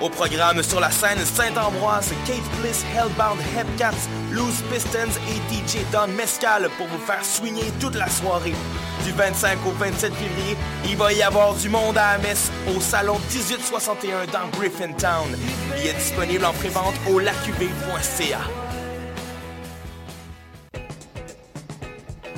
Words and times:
Au 0.00 0.08
programme 0.08 0.62
sur 0.62 0.80
la 0.80 0.90
scène 0.90 1.18
Saint-Ambroise, 1.18 2.10
Kate 2.26 2.60
Bliss, 2.60 2.84
Hellbound, 2.96 3.38
Hepcats, 3.54 4.08
Loose 4.30 4.62
Pistons 4.72 5.12
et 5.28 5.54
DJ 5.54 5.84
Don 5.92 6.08
Mescal 6.16 6.70
pour 6.78 6.86
vous 6.86 6.98
faire 6.98 7.22
swinger 7.22 7.70
toute 7.80 7.96
la 7.96 8.08
soirée. 8.08 8.54
Du 9.04 9.12
25 9.12 9.58
au 9.66 9.72
27 9.72 10.14
février, 10.14 10.56
il 10.86 10.96
va 10.96 11.12
y 11.12 11.22
avoir 11.22 11.54
du 11.54 11.68
monde 11.68 11.98
à 11.98 12.16
la 12.16 12.74
au 12.74 12.80
salon 12.80 13.18
1861 13.30 14.26
dans 14.32 14.48
Griffintown. 14.58 15.36
Il 15.78 15.86
est 15.86 15.94
disponible 15.94 16.46
en 16.46 16.52
prévente 16.54 16.94
au 17.10 17.18
lacuvée.ca. 17.18 18.59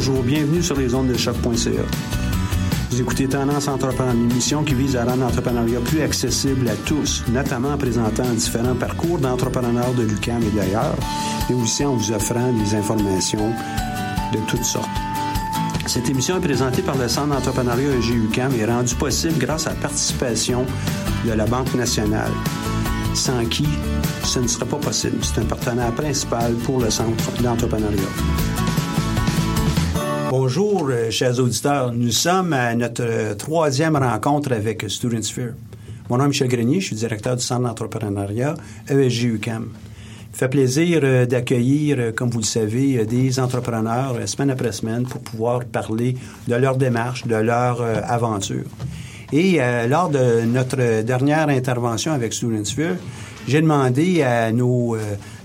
Bonjour, 0.00 0.22
bienvenue 0.22 0.62
sur 0.62 0.76
les 0.76 0.94
ondes 0.94 1.08
de 1.08 1.16
choc.ca. 1.16 1.82
Vous 2.88 3.00
écoutez 3.00 3.26
Tendance 3.26 3.66
Entrepreneur, 3.66 4.14
une 4.14 4.30
émission 4.30 4.62
qui 4.62 4.74
vise 4.74 4.94
à 4.94 5.04
rendre 5.04 5.22
l'entrepreneuriat 5.22 5.80
plus 5.80 6.02
accessible 6.02 6.68
à 6.68 6.76
tous, 6.86 7.24
notamment 7.32 7.70
en 7.72 7.76
présentant 7.76 8.22
différents 8.32 8.76
parcours 8.76 9.18
d'entrepreneurs 9.18 9.92
de 9.94 10.04
l'UQAM 10.04 10.40
et 10.44 10.56
d'ailleurs, 10.56 10.94
mais 11.50 11.56
aussi 11.56 11.84
en 11.84 11.96
vous 11.96 12.12
offrant 12.12 12.52
des 12.52 12.76
informations 12.76 13.52
de 14.32 14.38
toutes 14.46 14.62
sortes. 14.62 14.88
Cette 15.88 16.08
émission 16.08 16.36
est 16.36 16.42
présentée 16.42 16.82
par 16.82 16.96
le 16.96 17.08
Centre 17.08 17.34
d'entrepreneuriat 17.34 17.96
EGUCAM 17.96 18.52
et 18.54 18.66
rendue 18.66 18.94
possible 18.94 19.34
grâce 19.36 19.66
à 19.66 19.70
la 19.70 19.76
participation 19.80 20.64
de 21.26 21.32
la 21.32 21.44
Banque 21.44 21.74
nationale, 21.74 22.30
sans 23.14 23.44
qui 23.46 23.66
ce 24.22 24.38
ne 24.38 24.46
serait 24.46 24.66
pas 24.66 24.76
possible. 24.76 25.18
C'est 25.22 25.40
un 25.40 25.44
partenaire 25.44 25.92
principal 25.92 26.54
pour 26.54 26.78
le 26.78 26.88
Centre 26.88 27.32
d'entrepreneuriat. 27.42 28.57
Bonjour, 30.30 30.88
euh, 30.90 31.10
chers 31.10 31.40
auditeurs. 31.40 31.90
Nous 31.94 32.10
sommes 32.10 32.52
à 32.52 32.74
notre 32.74 33.02
euh, 33.02 33.34
troisième 33.34 33.96
rencontre 33.96 34.52
avec 34.52 34.84
Student 34.86 35.22
Sphere. 35.22 35.54
Mon 36.10 36.18
nom 36.18 36.24
est 36.24 36.28
Michel 36.28 36.48
Grenier, 36.48 36.80
je 36.80 36.86
suis 36.88 36.96
directeur 36.96 37.34
du 37.34 37.42
Centre 37.42 37.62
d'entrepreneuriat 37.62 38.54
ESG 38.90 39.24
UCAM. 39.24 39.68
Fait 40.34 40.48
plaisir 40.48 41.00
euh, 41.02 41.24
d'accueillir, 41.24 42.14
comme 42.14 42.28
vous 42.28 42.40
le 42.40 42.44
savez, 42.44 43.06
des 43.06 43.40
entrepreneurs 43.40 44.16
semaine 44.28 44.50
après 44.50 44.72
semaine 44.72 45.04
pour 45.04 45.22
pouvoir 45.22 45.64
parler 45.64 46.14
de 46.46 46.54
leur 46.56 46.76
démarche, 46.76 47.26
de 47.26 47.36
leur 47.36 47.80
aventure. 47.80 48.66
Et 49.32 49.60
lors 49.88 50.08
de 50.08 50.42
notre 50.46 51.02
dernière 51.02 51.48
intervention 51.48 52.12
avec 52.12 52.32
Student 52.32 52.64
Sphere, 52.64 52.96
j'ai 53.46 53.60
demandé 53.60 54.22
à 54.22 54.52
nos 54.52 54.96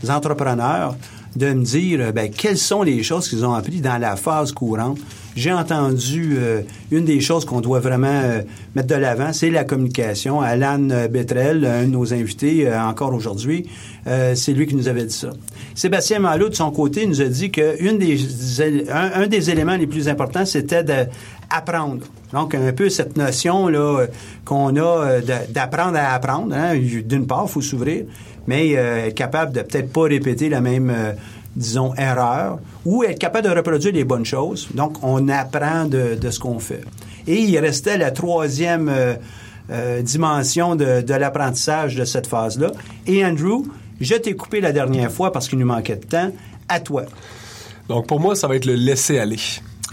entrepreneurs 0.10 0.96
de 1.36 1.54
me 1.54 1.64
dire 1.64 2.00
euh, 2.02 2.12
ben, 2.12 2.30
quelles 2.30 2.58
sont 2.58 2.84
les 2.84 3.04
choses 3.04 3.28
qu'ils 3.28 3.46
ont 3.46 3.54
appris 3.54 3.82
dans 3.82 3.98
la 3.98 4.16
phase 4.16 4.52
courante. 4.52 5.00
J'ai 5.36 5.52
entendu 5.52 6.36
euh, 6.38 6.62
une 6.92 7.06
des 7.06 7.20
choses 7.20 7.44
qu'on 7.44 7.60
doit 7.60 7.80
vraiment 7.80 8.08
euh, 8.08 8.42
mettre 8.76 8.90
de 8.90 8.96
l'avant, 8.96 9.34
c'est 9.34 9.50
la 9.50 9.64
communication. 9.64 10.42
Alan 10.42 11.08
Betrel, 11.10 11.66
un 11.66 11.84
de 11.84 11.88
nos 11.88 12.14
invités 12.14 12.72
encore 12.72 13.14
aujourd'hui, 13.14 13.68
c'est 14.06 14.52
lui 14.54 14.68
qui 14.68 14.76
nous 14.76 14.88
avait 14.88 15.06
dit 15.06 15.14
ça. 15.14 15.30
Sébastien 15.76 16.20
Malo, 16.20 16.50
de 16.50 16.56
son 16.56 16.72
côté, 16.72 17.08
nous 17.08 17.22
a 17.22 17.26
dit 17.26 17.52
que 17.52 17.82
une 17.82 17.98
des, 17.98 18.20
un, 18.92 19.28
des 19.28 19.50
éléments 19.50 19.76
les 19.76 19.88
plus 19.88 20.08
importants, 20.10 20.46
c'était 20.46 20.84
d'apprendre. 20.84 22.06
Donc, 22.32 22.56
un 22.56 22.74
peu 22.74 22.90
cette 22.90 23.16
notion 23.16 23.68
là 23.68 24.06
qu'on 24.44 24.76
a 24.76 25.22
d'apprendre 25.50 25.98
à 25.98 26.14
apprendre. 26.14 26.56
Hein. 26.56 26.76
D'une 27.06 27.26
part, 27.28 27.46
il 27.48 27.52
faut 27.52 27.62
s'ouvrir 27.62 28.06
mais 28.48 28.76
euh, 28.76 29.08
être 29.08 29.16
capable 29.16 29.54
de 29.54 29.62
peut-être 29.62 29.92
pas 29.92 30.04
répéter 30.04 30.50
la 30.50 30.62
même, 30.62 30.90
euh, 30.90 31.14
disons, 31.56 31.94
erreur, 31.96 32.60
ou 32.86 33.04
être 33.04 33.20
capable 33.20 33.48
de 33.48 33.54
reproduire 33.54 33.94
les 33.94 34.04
bonnes 34.04 34.26
choses. 34.26 34.70
Donc, 34.74 35.04
on 35.04 35.30
apprend 35.30 35.86
de, 35.86 36.16
de 36.16 36.30
ce 36.30 36.40
qu'on 36.40 36.60
fait. 36.60 36.84
Et 37.28 37.42
il 37.42 37.58
restait 37.58 37.98
la 37.98 38.12
troisième 38.12 38.90
euh, 39.70 40.02
dimension 40.02 40.76
de, 40.76 41.02
de 41.02 41.14
l'apprentissage 41.14 41.96
de 41.96 42.06
cette 42.06 42.28
phase-là. 42.28 42.72
Et 43.08 43.26
Andrew, 43.26 43.64
je 44.02 44.16
t'ai 44.16 44.36
coupé 44.36 44.60
la 44.60 44.72
dernière 44.72 45.12
fois 45.12 45.32
parce 45.32 45.48
qu'il 45.48 45.60
nous 45.60 45.66
manquait 45.66 45.96
de 45.96 46.06
temps. 46.06 46.32
À 46.70 46.80
toi. 46.80 47.04
Donc, 47.90 48.08
pour 48.08 48.20
moi, 48.20 48.36
ça 48.36 48.48
va 48.48 48.56
être 48.56 48.66
le 48.66 48.76
laisser 48.76 49.20
aller. 49.20 49.38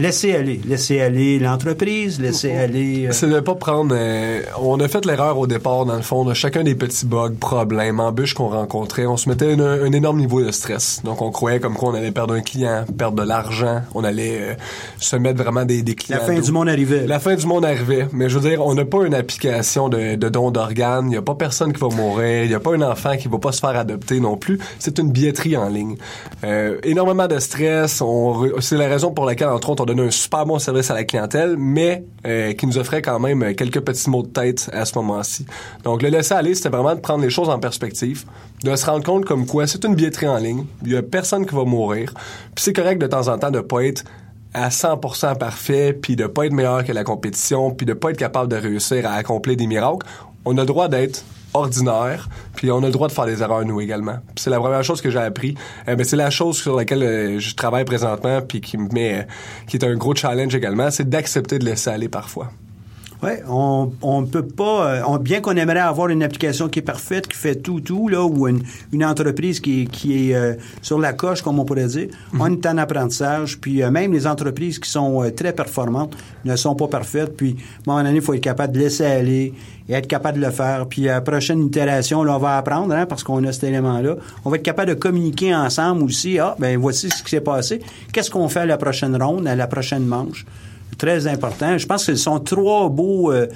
Laisser 0.01 0.35
aller, 0.35 0.59
laisser 0.67 1.03
aller 1.03 1.39
l'entreprise, 1.39 2.19
laisser 2.21 2.53
aller. 2.53 3.09
Euh, 3.09 3.13
c'est 3.13 3.29
de 3.29 3.39
pas 3.41 3.55
prendre. 3.55 3.95
Euh, 3.95 4.41
on 4.59 4.81
a 4.81 4.89
fait 4.89 5.05
l'erreur 5.05 5.37
au 5.37 5.47
départ 5.47 5.85
dans 5.85 5.97
le 5.97 6.01
fond 6.01 6.25
de 6.25 6.33
chacun 6.33 6.63
des 6.63 6.75
petits 6.75 7.05
bugs, 7.05 7.35
problèmes, 7.39 8.01
embûches 8.01 8.33
qu'on 8.33 8.49
rencontrait. 8.49 9.05
On 9.05 9.19
se 9.19 9.29
mettait 9.29 9.53
un, 9.53 9.61
un, 9.61 9.93
énorme 9.93 10.17
niveau 10.17 10.43
de 10.43 10.53
stress. 10.53 11.03
Donc 11.05 11.21
on 11.21 11.31
croyait 11.31 11.61
comme 11.61 11.75
quoi 11.75 11.91
on 11.91 11.95
allait 11.95 12.13
perdre 12.13 12.33
un 12.33 12.41
client, 12.41 12.87
perdre 12.97 13.23
de 13.23 13.29
l'argent, 13.29 13.83
on 13.95 14.03
allait 14.03 14.41
euh, 14.41 14.55
se 14.97 15.17
mettre 15.17 15.43
vraiment 15.43 15.67
des, 15.67 15.83
des 15.83 15.95
clients. 15.95 16.17
La 16.19 16.25
fin 16.25 16.41
du 16.41 16.51
monde 16.51 16.71
arrivait. 16.71 17.07
La 17.07 17.19
fin 17.19 17.35
du 17.35 17.45
monde 17.45 17.67
arrivait. 17.67 18.09
Mais 18.15 18.31
je 18.31 18.39
veux 18.39 18.49
dire, 18.49 18.65
on 18.65 18.73
n'a 18.73 18.87
pas 18.87 19.05
une 19.05 19.15
application 19.15 19.91
de, 19.91 20.15
de 20.15 20.29
don 20.31 20.51
d'organes. 20.51 21.11
Il 21.11 21.15
y 21.15 21.19
a 21.19 21.23
pas 21.23 21.35
personne 21.35 21.75
qui 21.75 21.81
va 21.81 21.89
mourir. 21.89 22.45
Il 22.45 22.51
y 22.51 22.55
a 22.55 22.61
pas 22.61 22.75
un 22.75 22.81
enfant 22.81 23.19
qui 23.19 23.29
va 23.29 23.37
pas 23.37 23.53
se 23.53 23.61
faire 23.61 23.77
adopter 23.77 24.19
non 24.19 24.39
plus. 24.39 24.61
C'est 24.79 24.99
une 24.99 25.13
billetterie 25.13 25.59
en 25.59 25.69
ligne. 25.69 25.97
énormément 26.85 27.27
de 27.27 27.39
stress. 27.39 28.03
c'est 28.61 28.79
la 28.79 28.89
raison 28.89 29.13
pour 29.13 29.27
laquelle 29.27 29.49
entre 29.49 29.69
autres 29.69 29.85
on 29.87 29.90
un 29.99 30.11
super 30.11 30.47
bon 30.47 30.59
service 30.59 30.91
à 30.91 30.95
la 30.95 31.05
clientèle, 31.05 31.57
mais 31.59 32.05
euh, 32.27 32.53
qui 32.53 32.67
nous 32.67 32.79
offrait 32.79 33.03
quand 33.03 33.19
même 33.19 33.55
quelques 33.55 33.81
petits 33.81 34.11
mots 34.11 34.23
de 34.23 34.29
tête 34.29 34.71
à 34.73 34.85
ce 34.85 34.97
moment-ci. 34.97 35.47
Donc, 35.85 36.03
le 36.03 36.09
laisser 36.09 36.35
aller, 36.35 36.55
c'était 36.55 36.69
vraiment 36.69 36.95
de 36.95 37.01
prendre 37.01 37.23
les 37.23 37.31
choses 37.31 37.49
en 37.49 37.59
perspective, 37.59 38.25
de 38.63 38.77
se 38.77 38.87
rendre 38.87 39.05
compte 39.05 39.25
comme 39.25 39.47
quoi 39.47 39.67
c'est 39.67 39.85
une 39.85 39.95
billetterie 39.95 40.29
en 40.29 40.39
ligne, 40.39 40.65
il 40.85 40.93
y 40.93 40.97
a 40.97 41.03
personne 41.03 41.47
qui 41.47 41.55
va 41.55 41.65
mourir, 41.65 42.13
puis 42.55 42.65
c'est 42.65 42.73
correct 42.73 43.01
de 43.01 43.07
temps 43.07 43.29
en 43.29 43.39
temps 43.39 43.51
de 43.51 43.61
pas 43.61 43.85
être 43.85 44.05
à 44.53 44.69
100% 44.69 45.39
parfait, 45.39 45.93
puis 45.93 46.17
de 46.17 46.27
pas 46.27 46.47
être 46.47 46.53
meilleur 46.53 46.85
que 46.85 46.93
la 46.93 47.05
compétition, 47.05 47.71
puis 47.71 47.87
de 47.87 47.93
pas 47.93 48.11
être 48.11 48.17
capable 48.17 48.51
de 48.51 48.57
réussir 48.57 49.07
à 49.07 49.13
accomplir 49.13 49.57
des 49.57 49.67
miracles. 49.67 50.07
On 50.45 50.57
a 50.59 50.63
le 50.63 50.67
droit 50.67 50.89
d'être 50.89 51.25
ordinaire, 51.55 52.29
puis 52.55 52.71
on 52.71 52.79
a 52.79 52.87
le 52.87 52.93
droit 52.93 53.09
de 53.09 53.13
faire 53.13 53.27
des 53.27 53.43
erreurs 53.43 53.65
nous 53.65 53.81
également. 53.81 54.19
C'est 54.37 54.51
la 54.51 54.59
première 54.59 54.85
chose 54.85 55.01
que 55.01 55.11
j'ai 55.11 55.19
appris. 55.19 55.55
Euh, 55.89 55.95
mais 55.97 56.05
c'est 56.05 56.17
la 56.17 56.31
chose 56.31 56.57
sur 56.57 56.77
laquelle 56.77 57.03
euh, 57.03 57.39
je 57.39 57.55
travaille 57.55 57.85
présentement, 57.85 58.41
puis 58.43 58.61
qui 58.61 58.79
me 58.79 58.89
met, 58.93 59.27
qui 59.67 59.77
est 59.77 59.85
un 59.85 59.95
gros 59.97 60.15
challenge 60.15 60.55
également, 60.55 60.91
c'est 60.91 61.09
d'accepter 61.09 61.59
de 61.59 61.65
laisser 61.65 61.91
aller 61.91 62.09
parfois. 62.09 62.51
Oui, 63.23 63.33
on 63.49 63.93
on 64.01 64.25
peut 64.25 64.47
pas 64.47 64.87
euh, 64.87 65.03
on, 65.07 65.19
bien 65.19 65.43
qu'on 65.43 65.55
aimerait 65.57 65.81
avoir 65.81 66.09
une 66.09 66.23
application 66.23 66.71
qui 66.71 66.79
est 66.79 66.83
parfaite, 66.83 67.29
qui 67.29 67.37
fait 67.37 67.55
tout 67.55 67.81
tout 67.81 68.09
là 68.09 68.25
ou 68.25 68.49
une, 68.49 68.63
une 68.93 69.05
entreprise 69.05 69.61
qui, 69.61 69.87
qui 69.87 70.31
est 70.31 70.35
euh, 70.35 70.55
sur 70.81 70.99
la 70.99 71.13
coche 71.13 71.43
comme 71.43 71.59
on 71.59 71.67
pourrait 71.67 71.87
dire, 71.87 72.09
on 72.39 72.51
est 72.51 72.65
en 72.65 72.79
apprentissage 72.79 73.61
puis 73.61 73.83
euh, 73.83 73.91
même 73.91 74.15
les 74.15 74.27
entreprises 74.27 74.79
qui 74.79 74.89
sont 74.89 75.23
euh, 75.23 75.31
très 75.31 75.53
performantes 75.53 76.17
ne 76.47 76.57
sont 76.57 76.75
pas 76.75 76.89
parfaites 76.89 77.37
puis 77.37 77.57
à 77.59 77.91
un 77.91 77.95
moment 77.95 78.05
donné, 78.05 78.17
il 78.17 78.23
faut 78.23 78.33
être 78.33 78.41
capable 78.41 78.73
de 78.73 78.79
laisser 78.79 79.05
aller 79.05 79.53
et 79.87 79.93
être 79.93 80.07
capable 80.07 80.39
de 80.41 80.47
le 80.47 80.53
faire. 80.53 80.87
Puis 80.87 81.07
à 81.09 81.15
la 81.15 81.21
prochaine 81.21 81.63
itération 81.67 82.25
là 82.25 82.37
on 82.37 82.39
va 82.39 82.57
apprendre 82.57 82.95
hein, 82.95 83.05
parce 83.05 83.23
qu'on 83.23 83.45
a 83.45 83.53
cet 83.53 83.65
élément 83.65 84.01
là, 84.01 84.17
on 84.47 84.51
va 84.51 84.57
être 84.57 84.63
capable 84.63 84.89
de 84.89 84.95
communiquer 84.95 85.55
ensemble 85.55 86.05
aussi, 86.05 86.39
ah 86.39 86.57
ben 86.59 86.79
voici 86.79 87.11
ce 87.11 87.23
qui 87.23 87.29
s'est 87.29 87.43
passé, 87.43 87.83
qu'est-ce 88.15 88.31
qu'on 88.31 88.49
fait 88.49 88.61
à 88.61 88.67
la 88.67 88.79
prochaine 88.79 89.23
ronde, 89.23 89.47
à 89.47 89.55
la 89.55 89.67
prochaine 89.67 90.07
manche? 90.07 90.47
Très 91.01 91.27
important. 91.27 91.79
Je 91.79 91.87
pense 91.87 92.07
que 92.07 92.15
ce 92.15 92.23
sont 92.23 92.39
trois 92.39 92.91
beaux 92.91 93.33
euh, 93.33 93.47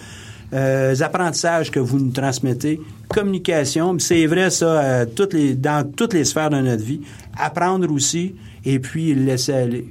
euh, 0.55 0.94
apprentissages 1.00 1.70
que 1.70 1.79
vous 1.79 2.00
nous 2.00 2.11
transmettez. 2.11 2.81
Communication, 3.08 3.96
c'est 3.99 4.26
vrai 4.26 4.50
ça 4.50 4.67
euh, 4.67 5.06
toutes 5.06 5.35
les, 5.35 5.55
dans 5.55 5.88
toutes 5.88 6.14
les 6.14 6.25
sphères 6.25 6.50
de 6.50 6.56
notre 6.56 6.82
vie. 6.82 7.02
Apprendre 7.38 7.93
aussi 7.93 8.35
et 8.64 8.79
puis 8.79 9.14
laisser 9.14 9.52
aller. 9.52 9.87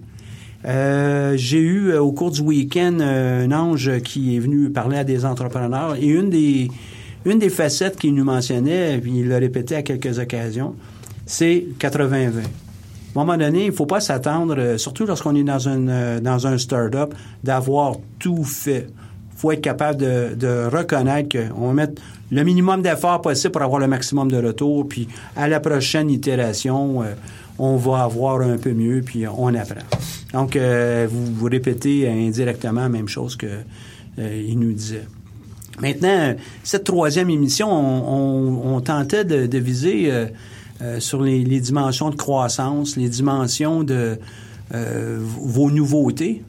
Euh, 0.66 1.34
j'ai 1.36 1.60
eu 1.60 1.90
euh, 1.90 2.02
au 2.02 2.12
cours 2.12 2.32
du 2.32 2.42
week-end 2.42 3.00
un 3.02 3.52
ange 3.52 4.00
qui 4.00 4.36
est 4.36 4.40
venu 4.40 4.70
parler 4.72 4.98
à 4.98 5.04
des 5.04 5.26
entrepreneurs 5.26 5.96
et 5.96 6.08
une 6.08 6.30
des 6.30 6.70
une 7.26 7.40
des 7.40 7.50
facettes 7.50 7.98
qu'il 7.98 8.14
nous 8.16 8.26
mentionnait, 8.26 8.98
puis 8.98 9.20
il 9.20 9.30
l'a 9.30 9.38
répété 9.38 9.78
à 9.78 9.82
quelques 9.82 10.20
occasions, 10.20 10.76
c'est 11.26 11.68
80-20. 11.80 12.63
À 13.16 13.20
un 13.20 13.26
moment 13.26 13.38
donné, 13.38 13.66
il 13.66 13.68
ne 13.68 13.76
faut 13.76 13.86
pas 13.86 14.00
s'attendre, 14.00 14.56
euh, 14.58 14.78
surtout 14.78 15.06
lorsqu'on 15.06 15.36
est 15.36 15.44
dans, 15.44 15.68
une, 15.68 15.90
euh, 15.90 16.20
dans 16.20 16.48
un 16.48 16.58
start-up, 16.58 17.14
d'avoir 17.44 17.96
tout 18.20 18.44
fait. 18.44 18.88
Il 19.36 19.40
faut 19.40 19.52
être 19.52 19.62
capable 19.62 20.00
de, 20.00 20.36
de 20.36 20.68
reconnaître 20.72 21.30
qu'on 21.30 21.68
va 21.68 21.74
mettre 21.74 22.02
le 22.32 22.44
minimum 22.44 22.82
d'efforts 22.82 23.22
possible 23.22 23.52
pour 23.52 23.62
avoir 23.62 23.80
le 23.80 23.88
maximum 23.88 24.32
de 24.32 24.38
retour, 24.38 24.88
puis 24.88 25.08
à 25.36 25.48
la 25.48 25.60
prochaine 25.60 26.10
itération, 26.10 27.04
euh, 27.04 27.14
on 27.60 27.76
va 27.76 28.04
avoir 28.04 28.42
un 28.42 28.58
peu 28.58 28.74
mieux, 28.74 29.02
puis 29.06 29.26
on 29.28 29.54
apprend. 29.54 29.86
Donc, 30.34 30.56
euh, 30.56 31.08
vous, 31.10 31.26
vous 31.26 31.46
répétez 31.46 32.10
indirectement 32.10 32.82
la 32.82 32.90
même 32.90 33.08
chose 33.08 33.36
que 33.36 33.46
euh, 34.18 34.44
il 34.48 34.58
nous 34.58 34.74
disait. 34.74 35.06
Maintenant, 35.80 36.36
cette 36.64 36.86
troisième 36.86 37.30
émission, 37.30 37.72
on, 37.72 38.72
on, 38.72 38.76
on 38.76 38.82
tentait 38.82 39.26
de, 39.26 39.46
de 39.46 39.58
viser 39.58 40.12
euh, 40.82 40.84
euh, 40.84 41.00
sur 41.00 41.22
les, 41.22 41.44
dimensions 41.60 42.10
de 42.10 42.16
croissance, 42.16 42.98
les 42.98 43.10
dimensions 43.10 43.84
de 43.84 44.20
euh, 44.74 45.20
vos 45.22 45.72
nouveautés. 45.72 46.44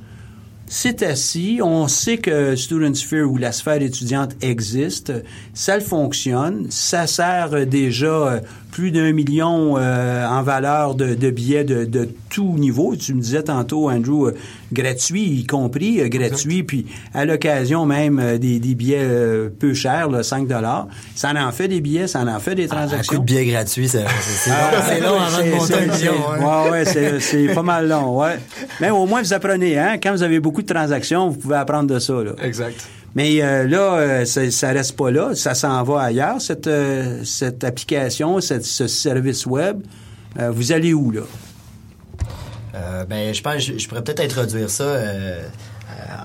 C'est 0.66 1.02
assis, 1.02 1.60
on 1.62 1.88
sait 1.88 2.18
que 2.18 2.56
Student 2.56 2.94
Sphere 2.94 3.30
ou 3.30 3.36
la 3.36 3.52
sphère 3.52 3.82
étudiante 3.82 4.32
existe, 4.40 5.12
ça 5.52 5.78
fonctionne, 5.78 6.66
ça 6.70 7.06
sert 7.06 7.66
déjà 7.66 8.40
plus 8.74 8.90
d'un 8.90 9.12
million 9.12 9.76
euh, 9.78 10.26
en 10.26 10.42
valeur 10.42 10.96
de, 10.96 11.14
de 11.14 11.30
billets 11.30 11.62
de, 11.62 11.84
de, 11.84 12.08
tout 12.28 12.58
niveau. 12.58 12.96
Tu 12.96 13.14
me 13.14 13.20
disais 13.20 13.44
tantôt, 13.44 13.88
Andrew, 13.88 14.26
euh, 14.26 14.34
gratuit, 14.72 15.22
y 15.22 15.46
compris 15.46 16.00
euh, 16.00 16.08
gratuit, 16.08 16.64
puis 16.64 16.86
à 17.14 17.24
l'occasion 17.24 17.86
même 17.86 18.18
euh, 18.18 18.36
des, 18.36 18.58
des, 18.58 18.74
billets 18.74 18.98
euh, 19.00 19.48
peu 19.48 19.74
chers, 19.74 20.10
là, 20.10 20.24
5 20.24 20.48
dollars. 20.48 20.88
Ça 21.14 21.32
en 21.36 21.52
fait 21.52 21.68
des 21.68 21.80
billets, 21.80 22.08
ça 22.08 22.22
en 22.22 22.40
fait 22.40 22.56
des 22.56 22.66
transactions. 22.66 22.98
Ah, 22.98 23.14
un 23.14 23.16
coup 23.16 23.22
de 23.22 23.26
billets 23.26 23.46
gratuits, 23.46 23.86
c'est 23.86 24.02
ah, 24.50 24.98
long 25.00 25.20
avant 25.20 25.44
de 25.44 25.50
monter 25.52 25.74
un 25.74 25.96
million. 25.96 26.64
Ouais, 26.64 26.70
ouais, 26.72 27.20
c'est 27.20 27.54
pas 27.54 27.62
mal 27.62 27.88
long, 27.88 28.18
ouais. 28.20 28.40
Mais 28.80 28.90
au 28.90 29.06
moins, 29.06 29.22
vous 29.22 29.32
apprenez, 29.32 29.78
hein. 29.78 29.98
Quand 30.02 30.10
vous 30.10 30.24
avez 30.24 30.40
beaucoup 30.40 30.62
de 30.62 30.74
transactions, 30.74 31.28
vous 31.28 31.38
pouvez 31.38 31.56
apprendre 31.56 31.94
de 31.94 32.00
ça, 32.00 32.14
là. 32.14 32.32
Exact. 32.42 32.88
Mais 33.14 33.42
euh, 33.42 33.66
là, 33.66 33.94
euh, 33.94 34.24
ça, 34.24 34.50
ça 34.50 34.70
reste 34.70 34.96
pas 34.96 35.10
là, 35.10 35.34
ça 35.34 35.54
s'en 35.54 35.82
va 35.84 36.02
ailleurs, 36.02 36.40
cette, 36.40 36.66
euh, 36.66 37.22
cette 37.24 37.62
application, 37.62 38.40
cette, 38.40 38.64
ce 38.64 38.86
service 38.88 39.46
web. 39.46 39.82
Euh, 40.38 40.50
vous 40.50 40.72
allez 40.72 40.92
où, 40.94 41.12
là? 41.12 41.22
Euh, 42.74 43.04
ben, 43.04 43.32
je 43.32 43.40
pense 43.40 43.58
je, 43.60 43.78
je 43.78 43.88
pourrais 43.88 44.02
peut-être 44.02 44.20
introduire 44.20 44.68
ça 44.68 44.96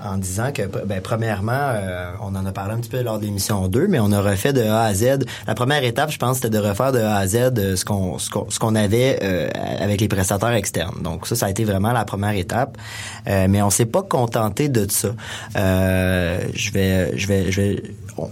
en 0.04 0.16
disant 0.18 0.52
que, 0.52 0.62
ben, 0.62 1.00
premièrement, 1.00 1.52
euh, 1.52 2.12
on 2.20 2.34
en 2.34 2.46
a 2.46 2.52
parlé 2.52 2.74
un 2.74 2.78
petit 2.78 2.90
peu 2.90 3.02
lors 3.02 3.18
de 3.18 3.24
l'émission 3.24 3.68
2, 3.68 3.86
mais 3.88 4.00
on 4.00 4.12
a 4.12 4.20
refait 4.20 4.52
de 4.52 4.62
A 4.62 4.82
à 4.82 4.94
Z. 4.94 5.24
La 5.46 5.54
première 5.54 5.84
étape, 5.84 6.10
je 6.10 6.18
pense, 6.18 6.36
c'était 6.36 6.50
de 6.50 6.58
refaire 6.58 6.92
de 6.92 6.98
A 6.98 7.16
à 7.16 7.26
Z 7.26 7.36
euh, 7.58 7.76
ce 7.76 7.84
qu'on 7.84 8.18
ce 8.18 8.58
qu'on, 8.58 8.74
avait 8.74 9.18
euh, 9.22 9.48
avec 9.80 10.00
les 10.00 10.08
prestataires 10.08 10.52
externes. 10.52 11.02
Donc 11.02 11.26
ça, 11.26 11.34
ça 11.34 11.46
a 11.46 11.50
été 11.50 11.64
vraiment 11.64 11.92
la 11.92 12.04
première 12.04 12.36
étape. 12.36 12.76
Mais 13.26 13.62
on 13.62 13.70
s'est 13.70 13.86
pas 13.86 14.02
contenté 14.02 14.68
de 14.68 14.86
ça. 14.90 15.10
Je 15.54 16.72
vais, 16.72 17.16
je 17.16 17.26
vais, 17.26 17.52
je 17.52 17.60
vais. 17.60 17.82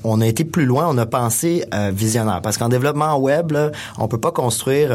On 0.05 0.21
a 0.21 0.27
été 0.27 0.45
plus 0.45 0.67
loin. 0.67 0.87
On 0.89 0.99
a 0.99 1.07
pensé 1.07 1.65
visionnaire, 1.93 2.41
parce 2.43 2.59
qu'en 2.59 2.69
développement 2.69 3.17
web, 3.19 3.53
là, 3.53 3.71
on 3.99 4.09
peut 4.09 4.21
pas 4.21 4.33
construire 4.33 4.89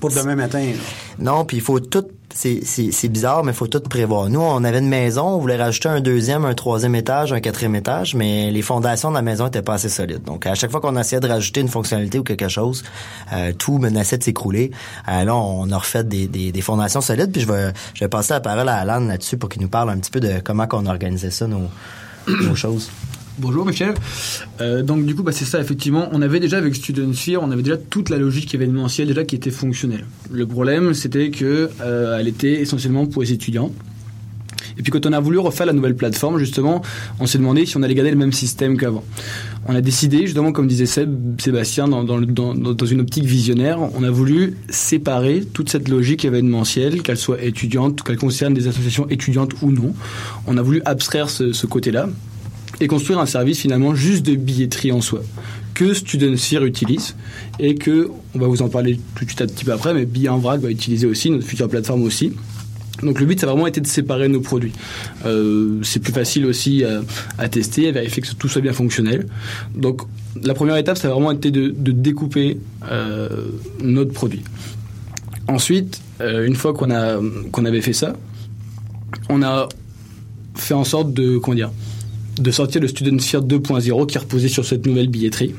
pour 0.00 0.10
demain 0.10 0.34
matin. 0.34 0.60
Là. 0.60 0.82
Non, 1.18 1.44
puis 1.44 1.58
il 1.58 1.62
faut 1.62 1.80
tout 1.80 2.06
c'est 2.34 3.08
bizarre, 3.08 3.44
mais 3.44 3.52
il 3.52 3.54
faut 3.54 3.66
tout 3.66 3.80
prévoir. 3.80 4.28
Nous, 4.28 4.40
on 4.40 4.64
avait 4.64 4.80
une 4.80 4.88
maison, 4.88 5.28
on 5.28 5.38
voulait 5.38 5.56
rajouter 5.56 5.88
un 5.88 6.00
deuxième, 6.00 6.44
un 6.44 6.54
troisième 6.54 6.94
étage, 6.94 7.32
un 7.32 7.40
quatrième 7.40 7.76
étage, 7.76 8.14
mais 8.14 8.50
les 8.50 8.62
fondations 8.62 9.10
de 9.10 9.14
la 9.14 9.22
maison 9.22 9.46
étaient 9.46 9.62
pas 9.62 9.74
assez 9.74 9.88
solides. 9.88 10.24
Donc, 10.24 10.46
à 10.46 10.54
chaque 10.54 10.70
fois 10.70 10.80
qu'on 10.80 10.96
essayait 10.96 11.20
de 11.20 11.28
rajouter 11.28 11.60
une 11.60 11.68
fonctionnalité 11.68 12.18
ou 12.18 12.24
quelque 12.24 12.48
chose, 12.48 12.82
euh, 13.32 13.52
tout 13.56 13.78
menaçait 13.78 14.18
de 14.18 14.24
s'écrouler. 14.24 14.72
Euh, 15.08 15.24
là, 15.24 15.34
on 15.34 15.70
a 15.70 15.78
refait 15.78 16.04
des, 16.04 16.26
des, 16.26 16.50
des, 16.50 16.60
fondations 16.60 17.00
solides, 17.00 17.30
puis 17.30 17.40
je 17.40 17.46
vais, 17.46 17.72
je 17.94 18.00
vais 18.00 18.08
passer 18.08 18.32
la 18.32 18.40
parole 18.40 18.68
à 18.68 18.78
Alan 18.78 19.00
là-dessus 19.00 19.36
pour 19.36 19.48
qu'il 19.48 19.62
nous 19.62 19.68
parle 19.68 19.90
un 19.90 19.98
petit 19.98 20.10
peu 20.10 20.20
de 20.20 20.40
comment 20.42 20.66
qu'on 20.66 20.86
organisait 20.86 21.30
ça, 21.30 21.46
nos, 21.46 21.68
nos 22.26 22.54
choses. 22.56 22.90
Bonjour 23.36 23.66
Michel. 23.66 23.94
Euh, 24.60 24.84
donc 24.84 25.06
du 25.06 25.16
coup, 25.16 25.24
bah, 25.24 25.32
c'est 25.32 25.44
ça, 25.44 25.60
effectivement, 25.60 26.08
on 26.12 26.22
avait 26.22 26.38
déjà 26.38 26.58
avec 26.58 26.72
Student 26.76 27.12
Sphere, 27.12 27.42
on 27.42 27.50
avait 27.50 27.64
déjà 27.64 27.76
toute 27.76 28.08
la 28.08 28.16
logique 28.16 28.54
événementielle 28.54 29.08
déjà 29.08 29.24
qui 29.24 29.34
était 29.34 29.50
fonctionnelle. 29.50 30.04
Le 30.30 30.46
problème, 30.46 30.94
c'était 30.94 31.30
que 31.30 31.68
euh, 31.80 32.16
elle 32.16 32.28
était 32.28 32.60
essentiellement 32.60 33.06
pour 33.06 33.22
les 33.22 33.32
étudiants. 33.32 33.72
Et 34.78 34.82
puis 34.82 34.92
quand 34.92 35.04
on 35.06 35.12
a 35.12 35.18
voulu 35.18 35.38
refaire 35.38 35.66
la 35.66 35.72
nouvelle 35.72 35.96
plateforme, 35.96 36.38
justement, 36.38 36.80
on 37.18 37.26
s'est 37.26 37.38
demandé 37.38 37.66
si 37.66 37.76
on 37.76 37.82
allait 37.82 37.94
garder 37.94 38.12
le 38.12 38.16
même 38.16 38.32
système 38.32 38.76
qu'avant. 38.76 39.02
On 39.66 39.74
a 39.74 39.80
décidé, 39.80 40.26
justement, 40.26 40.52
comme 40.52 40.68
disait 40.68 40.86
Sébastien, 40.86 41.88
dans, 41.88 42.16
une 42.86 43.00
optique 43.00 43.24
visionnaire, 43.24 43.80
on 43.80 44.04
a 44.04 44.10
voulu 44.10 44.56
séparer 44.68 45.44
toute 45.52 45.70
cette 45.70 45.88
logique 45.88 46.24
événementielle, 46.24 47.02
qu'elle 47.02 47.16
soit 47.16 47.42
étudiante, 47.42 48.02
qu'elle 48.02 48.18
concerne 48.18 48.54
des 48.54 48.68
associations 48.68 49.08
étudiantes 49.08 49.54
ou 49.60 49.72
non. 49.72 49.92
On 50.46 50.56
a 50.56 50.62
voulu 50.62 50.82
abstraire 50.84 51.28
ce 51.30 51.66
côté-là 51.66 52.08
et 52.80 52.86
construire 52.86 53.18
un 53.18 53.26
service 53.26 53.60
finalement 53.60 53.94
juste 53.94 54.24
de 54.26 54.34
billetterie 54.34 54.92
en 54.92 55.00
soi 55.00 55.22
que 55.74 55.92
Student 55.92 56.36
Sphere 56.36 56.64
utilise 56.64 57.16
et 57.58 57.74
que, 57.74 58.10
on 58.34 58.38
va 58.38 58.46
vous 58.46 58.62
en 58.62 58.68
parler 58.68 58.98
tout 59.16 59.24
de 59.24 59.30
suite 59.30 59.42
un 59.42 59.46
petit 59.46 59.64
peu 59.64 59.72
après, 59.72 59.92
mais 59.92 60.06
Billet 60.06 60.28
en 60.28 60.38
vrac 60.38 60.60
va 60.60 60.70
utiliser 60.70 61.06
aussi, 61.06 61.30
notre 61.30 61.46
future 61.46 61.68
plateforme 61.68 62.02
aussi. 62.04 62.32
Donc 63.02 63.18
le 63.18 63.26
but, 63.26 63.40
ça 63.40 63.46
a 63.46 63.50
vraiment 63.50 63.66
été 63.66 63.80
de 63.80 63.86
séparer 63.86 64.28
nos 64.28 64.40
produits. 64.40 64.72
Euh, 65.26 65.80
c'est 65.82 65.98
plus 65.98 66.12
facile 66.12 66.46
aussi 66.46 66.84
à, 66.84 67.02
à, 67.38 67.48
tester, 67.48 67.88
à 67.88 67.92
vérifier 67.92 68.22
que 68.22 68.32
tout 68.34 68.48
soit 68.48 68.62
bien 68.62 68.72
fonctionnel. 68.72 69.26
Donc 69.74 70.02
la 70.42 70.54
première 70.54 70.76
étape, 70.76 70.96
ça 70.96 71.08
a 71.08 71.10
vraiment 71.10 71.32
été 71.32 71.50
de, 71.50 71.74
de 71.76 71.92
découper 71.92 72.58
euh, 72.90 73.28
notre 73.82 74.12
produit. 74.12 74.42
Ensuite, 75.48 76.00
euh, 76.20 76.46
une 76.46 76.54
fois 76.54 76.72
qu'on 76.72 76.90
a 76.90 77.18
qu'on 77.50 77.64
avait 77.64 77.82
fait 77.82 77.92
ça, 77.92 78.14
on 79.28 79.42
a 79.42 79.68
fait 80.54 80.74
en 80.74 80.84
sorte 80.84 81.12
de 81.12 81.36
comment 81.38 81.56
dire 81.56 81.72
de 82.38 82.50
sortir 82.50 82.80
le 82.80 82.88
Student 82.88 83.18
Sphere 83.18 83.44
2.0 83.44 84.06
qui 84.06 84.18
reposait 84.18 84.48
sur 84.48 84.64
cette 84.64 84.86
nouvelle 84.86 85.08
billetterie. 85.08 85.54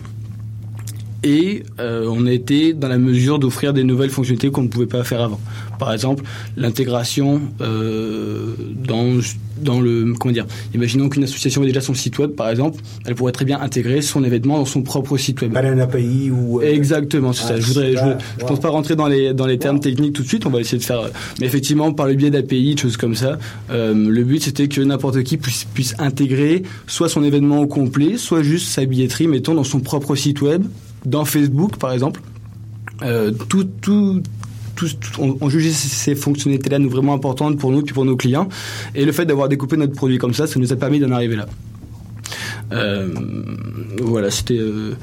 Et 1.26 1.64
euh, 1.80 2.08
on 2.08 2.28
a 2.28 2.32
été 2.32 2.74
dans 2.74 2.88
la 2.88 3.00
mesure 3.00 3.40
d'offrir 3.40 3.74
des 3.74 3.84
nouvelles 3.84 4.12
fonctionnalités 4.12 4.52
qu'on 4.52 4.62
ne 4.62 4.68
pouvait 4.68 4.86
pas 4.86 5.04
faire 5.04 5.22
avant. 5.22 5.40
Par 5.80 5.92
exemple, 5.92 6.24
l'intégration 6.56 7.42
euh, 7.62 8.54
dans, 8.88 9.20
dans 9.58 9.82
le... 9.82 10.14
Comment 10.20 10.32
dire 10.32 10.46
Imaginons 10.76 11.10
qu'une 11.10 11.24
association 11.24 11.64
ait 11.64 11.66
déjà 11.66 11.82
son 11.82 11.96
site 11.96 12.20
web, 12.20 12.30
par 12.30 12.48
exemple, 12.50 12.80
elle 13.08 13.16
pourrait 13.16 13.32
très 13.32 13.44
bien 13.44 13.60
intégrer 13.60 14.04
son 14.04 14.24
événement 14.24 14.60
dans 14.60 14.66
son 14.66 14.84
propre 14.84 15.18
site 15.18 15.42
web. 15.42 15.58
Un 15.58 15.80
API 15.80 16.30
ou... 16.30 16.62
Euh... 16.62 16.72
Exactement, 16.72 17.34
c'est 17.34 17.46
ah, 17.46 17.48
ça. 17.48 17.60
Je 17.60 17.66
voudrais, 17.66 17.94
je, 17.94 18.04
wow. 18.04 18.14
je 18.40 18.46
pense 18.46 18.60
pas 18.60 18.70
rentrer 18.70 18.96
dans 18.96 19.08
les, 19.08 19.34
dans 19.34 19.48
les 19.48 19.58
termes 19.58 19.78
wow. 19.78 19.82
techniques 19.82 20.14
tout 20.14 20.22
de 20.22 20.28
suite, 20.28 20.46
on 20.46 20.52
va 20.52 20.60
essayer 20.60 20.78
de 20.78 20.84
faire... 20.84 21.10
Mais 21.40 21.48
effectivement, 21.48 21.92
par 21.92 22.06
le 22.06 22.14
biais 22.14 22.30
d'API, 22.30 22.76
de 22.76 22.80
choses 22.80 22.98
comme 22.98 23.16
ça, 23.16 23.40
euh, 23.72 23.96
le 23.96 24.24
but 24.24 24.44
c'était 24.44 24.68
que 24.68 24.80
n'importe 24.82 25.24
qui 25.24 25.38
puisse, 25.38 25.66
puisse 25.74 25.96
intégrer 25.98 26.62
soit 26.86 27.10
son 27.10 27.24
événement 27.24 27.62
au 27.62 27.68
complet, 27.68 28.18
soit 28.18 28.44
juste 28.44 28.68
sa 28.68 28.86
billetterie, 28.86 29.28
mettons, 29.28 29.56
dans 29.56 29.64
son 29.64 29.80
propre 29.80 30.16
site 30.16 30.44
web, 30.44 30.66
dans 31.06 31.26
Facebook, 31.26 31.78
par 31.78 31.92
exemple. 31.92 32.22
Euh, 33.02 33.32
tout, 33.32 33.66
tout, 33.82 34.22
on, 35.20 35.38
on 35.42 35.50
jugeait 35.50 35.72
ces 35.72 36.16
fonctionnalités-là 36.16 36.80
nous 36.80 36.90
vraiment 36.90 37.14
importantes 37.14 37.58
pour 37.58 37.72
nous 37.72 37.82
puis 37.82 37.94
pour 37.94 38.06
nos 38.06 38.16
clients. 38.16 38.48
Et 38.94 39.06
le 39.06 39.12
fait 39.12 39.26
d'avoir 39.26 39.50
découpé 39.50 39.78
notre 39.78 39.94
produit 39.94 40.18
comme 40.18 40.34
ça, 40.34 40.48
ça 40.48 40.60
nous 40.60 40.72
a 40.72 40.76
permis 40.76 41.00
d'en 41.00 41.12
arriver 41.12 41.36
là. 41.36 41.46
Euh, 42.72 43.14
voilà, 44.02 44.32
c'était. 44.32 44.58
Euh, 44.58 44.96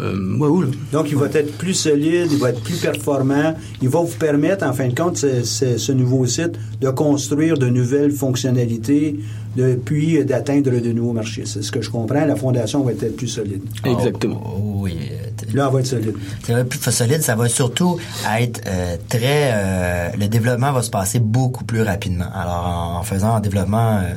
euh, 0.00 0.38
ouais, 0.38 0.48
ouais. 0.48 0.66
Donc, 0.92 1.10
il 1.10 1.16
va 1.16 1.26
être 1.26 1.56
plus 1.58 1.74
solide, 1.74 2.28
il 2.32 2.38
va 2.38 2.50
être 2.50 2.62
plus 2.62 2.76
performant. 2.76 3.54
Il 3.82 3.88
va 3.88 4.00
vous 4.00 4.16
permettre, 4.18 4.64
en 4.66 4.72
fin 4.72 4.88
de 4.88 4.94
compte, 4.94 5.18
ce, 5.18 5.42
ce- 5.44 5.76
ce 5.76 5.92
nouveau 5.92 6.24
site, 6.26 6.52
de 6.80 6.88
construire 6.90 7.58
de 7.58 7.66
nouvelles 7.68 8.12
fonctionnalités, 8.12 9.18
de, 9.56 9.74
puis 9.74 10.24
d'atteindre 10.24 10.70
de 10.70 10.92
nouveaux 10.92 11.12
marchés. 11.12 11.42
C'est 11.44 11.62
ce 11.62 11.70
que 11.70 11.82
je 11.82 11.90
comprends. 11.90 12.24
La 12.24 12.36
fondation 12.36 12.82
va 12.82 12.92
être 12.92 13.16
plus 13.16 13.28
solide. 13.28 13.62
Exactement. 13.84 14.42
Oh, 14.56 14.80
oui. 14.82 14.96
euh, 15.00 15.16
Là, 15.54 15.66
elle 15.68 15.74
va 15.74 15.80
être 15.80 15.86
solide. 15.86 16.14
Ça 16.46 16.54
va 16.54 16.60
être 16.60 16.68
plus 16.68 16.90
solide, 16.90 17.20
ça 17.22 17.34
va 17.34 17.48
surtout 17.48 17.98
être 18.40 18.60
euh, 18.66 18.96
très... 19.08 19.50
euh, 19.52 20.08
le 20.18 20.28
développement 20.28 20.72
va 20.72 20.82
se 20.82 20.88
passer 20.90 21.18
beaucoup 21.18 21.64
plus 21.64 21.82
rapidement. 21.82 22.26
Alors, 22.34 22.64
en, 22.94 22.98
en 23.00 23.02
faisant 23.02 23.34
un 23.34 23.40
développement, 23.40 23.98
euh, 23.98 24.14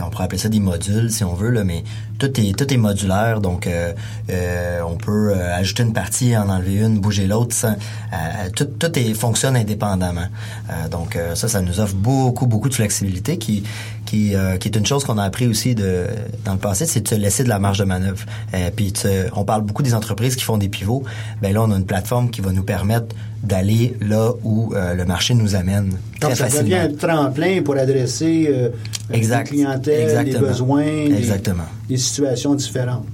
on 0.00 0.10
pourrait 0.10 0.24
appeler 0.24 0.38
ça 0.38 0.48
des 0.48 0.60
modules, 0.60 1.10
si 1.10 1.24
on 1.24 1.34
veut, 1.34 1.50
là, 1.50 1.64
mais 1.64 1.82
tout 2.18 2.30
est, 2.40 2.56
tout 2.56 2.72
est 2.72 2.76
modulaire, 2.76 3.40
donc 3.40 3.66
euh, 3.66 3.92
euh, 4.30 4.80
on 4.86 4.96
peut 4.96 5.32
euh, 5.34 5.54
ajouter 5.54 5.82
une 5.82 5.92
partie, 5.92 6.36
en 6.36 6.48
enlever 6.48 6.76
une, 6.84 7.00
bouger 7.00 7.26
l'autre, 7.26 7.54
sans- 7.54 7.72
euh, 8.12 8.48
tout, 8.54 8.64
tout 8.66 8.98
est, 8.98 9.14
fonctionne 9.14 9.56
indépendamment. 9.56 10.26
Euh, 10.70 10.88
donc, 10.88 11.16
euh, 11.16 11.34
ça, 11.34 11.48
ça 11.48 11.60
nous 11.60 11.80
offre 11.80 11.94
beaucoup, 11.94 12.46
beaucoup 12.46 12.68
de 12.68 12.74
flexibilité 12.74 13.38
qui, 13.38 13.64
qui, 14.06 14.34
euh, 14.34 14.56
qui 14.56 14.68
est 14.68 14.76
une 14.76 14.86
chose 14.86 15.04
qu'on 15.04 15.18
a 15.18 15.24
appris 15.24 15.46
aussi 15.46 15.74
de, 15.74 16.06
dans 16.44 16.52
le 16.52 16.58
passé, 16.58 16.86
c'est 16.86 17.00
de 17.00 17.08
se 17.08 17.14
laisser 17.14 17.42
de 17.44 17.48
la 17.48 17.58
marge 17.58 17.78
de 17.78 17.84
manœuvre. 17.84 18.24
Euh, 18.54 18.70
puis, 18.74 18.92
on 19.34 19.44
parle 19.44 19.62
beaucoup 19.62 19.82
des 19.82 19.94
entreprises 19.94 20.36
qui 20.36 20.44
font 20.44 20.58
des 20.58 20.68
pivots. 20.68 21.02
Ben 21.40 21.52
là, 21.52 21.62
on 21.62 21.70
a 21.72 21.76
une 21.76 21.86
plateforme 21.86 22.30
qui 22.30 22.40
va 22.40 22.52
nous 22.52 22.62
permettre 22.64 23.14
d'aller 23.42 23.96
là 24.00 24.32
où 24.44 24.72
euh, 24.74 24.94
le 24.94 25.04
marché 25.04 25.34
nous 25.34 25.54
amène 25.54 25.96
très 26.20 26.28
Donc, 26.28 26.36
ça 26.36 26.44
facilement. 26.44 26.62
devient 26.64 26.74
un 26.76 26.92
tremplin 26.96 27.62
pour 27.62 27.76
adresser 27.76 28.48
euh, 28.52 28.68
Exact. 29.12 29.44
des 29.44 29.56
clientèles, 29.56 29.96
des 29.96 30.02
Exactement. 30.12 30.48
besoins, 30.48 30.84
des- 31.08 31.14
Exactement. 31.18 31.64
des 31.88 31.96
situations 31.96 32.54
différentes. 32.54 33.06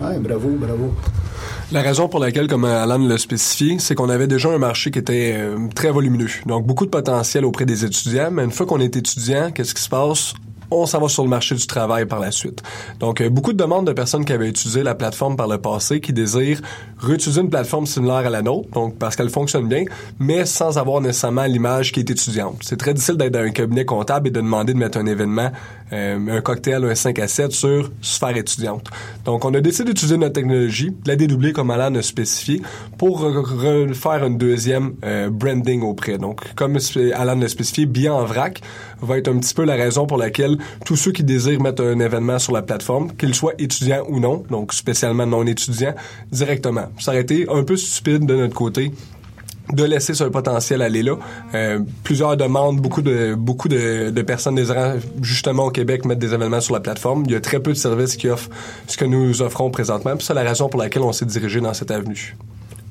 Ouais, 0.00 0.18
bravo, 0.18 0.50
bravo. 0.50 0.94
La 1.72 1.82
raison 1.82 2.08
pour 2.08 2.20
laquelle, 2.20 2.46
comme 2.46 2.64
Alan 2.66 2.98
l'a 2.98 3.18
spécifié, 3.18 3.76
c'est 3.80 3.94
qu'on 3.94 4.08
avait 4.10 4.26
déjà 4.26 4.50
un 4.50 4.58
marché 4.58 4.90
qui 4.90 4.98
était 4.98 5.34
euh, 5.36 5.56
très 5.74 5.90
volumineux. 5.90 6.28
Donc, 6.46 6.66
beaucoup 6.66 6.84
de 6.84 6.90
potentiel 6.90 7.44
auprès 7.44 7.64
des 7.66 7.84
étudiants. 7.84 8.30
Mais 8.30 8.44
une 8.44 8.50
fois 8.52 8.66
qu'on 8.66 8.80
est 8.80 8.94
étudiant, 8.96 9.50
qu'est-ce 9.50 9.74
qui 9.74 9.82
se 9.82 9.88
passe? 9.88 10.34
On 10.76 10.86
s'en 10.86 10.98
va 11.00 11.08
sur 11.08 11.22
le 11.22 11.28
marché 11.28 11.54
du 11.54 11.66
travail 11.66 12.04
par 12.04 12.18
la 12.18 12.32
suite. 12.32 12.62
Donc, 12.98 13.20
euh, 13.20 13.28
beaucoup 13.30 13.52
de 13.52 13.58
demandes 13.58 13.86
de 13.86 13.92
personnes 13.92 14.24
qui 14.24 14.32
avaient 14.32 14.48
utilisé 14.48 14.82
la 14.82 14.94
plateforme 14.96 15.36
par 15.36 15.46
le 15.46 15.58
passé 15.58 16.00
qui 16.00 16.12
désirent 16.12 16.60
réutiliser 16.98 17.40
une 17.42 17.50
plateforme 17.50 17.86
similaire 17.86 18.16
à 18.26 18.30
la 18.30 18.42
nôtre, 18.42 18.68
donc 18.70 18.98
parce 18.98 19.14
qu'elle 19.14 19.28
fonctionne 19.30 19.68
bien, 19.68 19.84
mais 20.18 20.44
sans 20.46 20.76
avoir 20.78 21.00
nécessairement 21.00 21.44
l'image 21.44 21.92
qui 21.92 22.00
est 22.00 22.10
étudiante. 22.10 22.56
C'est 22.62 22.76
très 22.78 22.92
difficile 22.94 23.16
d'être 23.16 23.32
dans 23.32 23.40
un 23.40 23.50
cabinet 23.50 23.84
comptable 23.84 24.28
et 24.28 24.30
de 24.30 24.40
demander 24.40 24.72
de 24.72 24.78
mettre 24.78 24.98
un 24.98 25.06
événement, 25.06 25.50
euh, 25.92 26.18
un 26.38 26.40
cocktail, 26.40 26.84
un 26.84 26.94
5 26.94 27.18
à 27.18 27.28
7 27.28 27.52
sur 27.52 27.90
sphère 28.00 28.36
étudiante. 28.36 28.88
Donc, 29.24 29.44
on 29.44 29.54
a 29.54 29.60
décidé 29.60 29.90
d'utiliser 29.92 30.16
notre 30.16 30.32
technologie, 30.32 30.90
de 30.90 31.08
la 31.08 31.16
dédoubler 31.16 31.52
comme 31.52 31.70
Alan 31.70 31.94
a 31.94 32.02
spécifié, 32.02 32.62
pour 32.98 33.22
re- 33.22 33.86
refaire 33.88 34.24
une 34.24 34.38
deuxième 34.38 34.94
euh, 35.04 35.30
branding 35.30 35.82
auprès. 35.82 36.18
Donc, 36.18 36.40
comme 36.56 36.78
Alan 37.14 37.36
l'a 37.36 37.48
spécifié, 37.48 37.86
bien 37.86 38.12
en 38.14 38.24
vrac 38.24 38.60
va 39.02 39.18
être 39.18 39.28
un 39.28 39.38
petit 39.38 39.54
peu 39.54 39.64
la 39.64 39.74
raison 39.74 40.06
pour 40.06 40.16
laquelle 40.16 40.58
tous 40.84 40.96
ceux 40.96 41.12
qui 41.12 41.24
désirent 41.24 41.60
mettre 41.60 41.82
un 41.84 41.98
événement 41.98 42.38
sur 42.38 42.52
la 42.52 42.62
plateforme, 42.62 43.14
qu'ils 43.16 43.34
soient 43.34 43.54
étudiants 43.58 44.04
ou 44.08 44.20
non, 44.20 44.44
donc 44.50 44.72
spécialement 44.72 45.26
non 45.26 45.44
étudiants, 45.46 45.94
directement. 46.30 46.86
Ça 46.98 47.12
aurait 47.12 47.22
été 47.22 47.46
un 47.50 47.64
peu 47.64 47.76
stupide 47.76 48.26
de 48.26 48.36
notre 48.36 48.54
côté 48.54 48.92
de 49.72 49.84
laisser 49.84 50.14
ce 50.14 50.24
potentiel 50.24 50.82
aller 50.82 51.02
là. 51.02 51.16
Euh, 51.54 51.80
plusieurs 52.02 52.36
demandes, 52.36 52.80
beaucoup 52.80 53.02
de 53.02 53.34
beaucoup 53.34 53.68
de, 53.68 54.10
personnes 54.22 54.54
désirant 54.54 54.96
justement 55.22 55.66
au 55.66 55.70
Québec 55.70 56.04
mettre 56.04 56.20
des 56.20 56.34
événements 56.34 56.60
sur 56.60 56.74
la 56.74 56.80
plateforme. 56.80 57.24
Il 57.26 57.32
y 57.32 57.34
a 57.34 57.40
très 57.40 57.60
peu 57.60 57.72
de 57.72 57.78
services 57.78 58.16
qui 58.16 58.28
offrent 58.28 58.50
ce 58.86 58.96
que 58.96 59.04
nous 59.04 59.42
offrons 59.42 59.70
présentement. 59.70 60.12
C'est 60.18 60.34
la 60.34 60.42
raison 60.42 60.68
pour 60.68 60.80
laquelle 60.80 61.02
on 61.02 61.12
s'est 61.12 61.26
dirigé 61.26 61.60
dans 61.60 61.74
cette 61.74 61.90
avenue. 61.90 62.36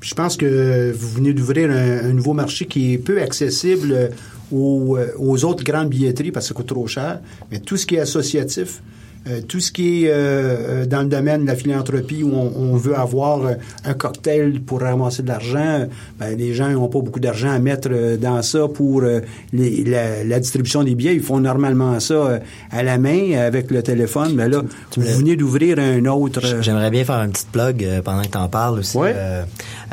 Je 0.02 0.16
pense 0.16 0.36
que 0.36 0.92
vous 0.92 1.10
venez 1.10 1.34
d'ouvrir 1.34 1.70
un, 1.70 2.10
un 2.10 2.14
nouveau 2.14 2.34
marché 2.34 2.66
qui 2.66 2.94
est 2.94 2.98
peu 2.98 3.22
accessible 3.22 3.94
euh, 3.94 4.10
aux, 4.54 4.98
euh, 4.98 5.08
aux 5.18 5.44
autres 5.46 5.64
grandes 5.64 5.90
billetteries 5.90 6.32
parce 6.32 6.46
que 6.46 6.50
ça 6.50 6.54
coûte 6.54 6.68
trop 6.68 6.88
cher. 6.88 7.20
Mais 7.52 7.60
tout 7.60 7.78
ce 7.78 7.86
qui 7.86 7.96
est 7.96 8.00
associatif, 8.02 8.82
euh, 9.26 9.40
tout 9.48 9.62
ce 9.62 9.72
qui 9.72 10.04
est 10.04 10.10
euh, 10.10 10.14
euh, 10.16 10.86
dans 10.86 11.00
le 11.02 11.08
domaine 11.08 11.44
de 11.44 11.48
la 11.48 11.56
philanthropie 11.56 12.24
où 12.24 12.32
on, 12.34 12.52
on 12.74 12.76
veut 12.76 12.98
avoir 12.98 13.46
euh, 13.46 13.54
un 13.86 13.94
cocktail 13.94 14.60
pour 14.60 14.82
ramasser 14.82 15.24
de 15.24 15.30
l'argent, 15.30 15.86
ben, 16.20 16.38
les 16.38 16.54
gens 16.54 16.70
n'ont 16.70 16.90
pas 16.90 17.00
beaucoup 17.00 17.22
d'argent 17.22 17.50
à 17.50 17.58
mettre 17.60 17.90
dans 18.18 18.42
ça 18.42 18.68
pour 18.68 19.02
euh, 19.04 19.22
les- 19.54 19.86
la, 19.86 20.26
la 20.26 20.40
distribution 20.42 20.84
des 20.84 20.94
billets. 20.94 21.16
Ils 21.16 21.22
font 21.24 21.40
normalement 21.40 21.98
ça 22.02 22.42
à 22.70 22.84
la 22.84 22.98
main 22.98 23.38
avec 23.40 23.72
le 23.72 23.82
téléphone. 23.82 24.34
Mais 24.36 24.50
là, 24.50 24.62
vous 24.98 25.04
venez 25.20 25.38
d'ouvrir 25.38 25.80
un 25.80 26.04
autre. 26.08 26.42
J'aimerais 26.62 26.92
bien 26.92 27.06
faire 27.06 27.22
une 27.24 27.32
petite 27.32 27.48
plug 27.52 27.88
pendant 28.04 28.24
que 28.24 28.28
tu 28.28 28.38
en 28.38 28.50
parles 28.50 28.80
aussi. 28.80 28.98
Ouais. 28.98 29.16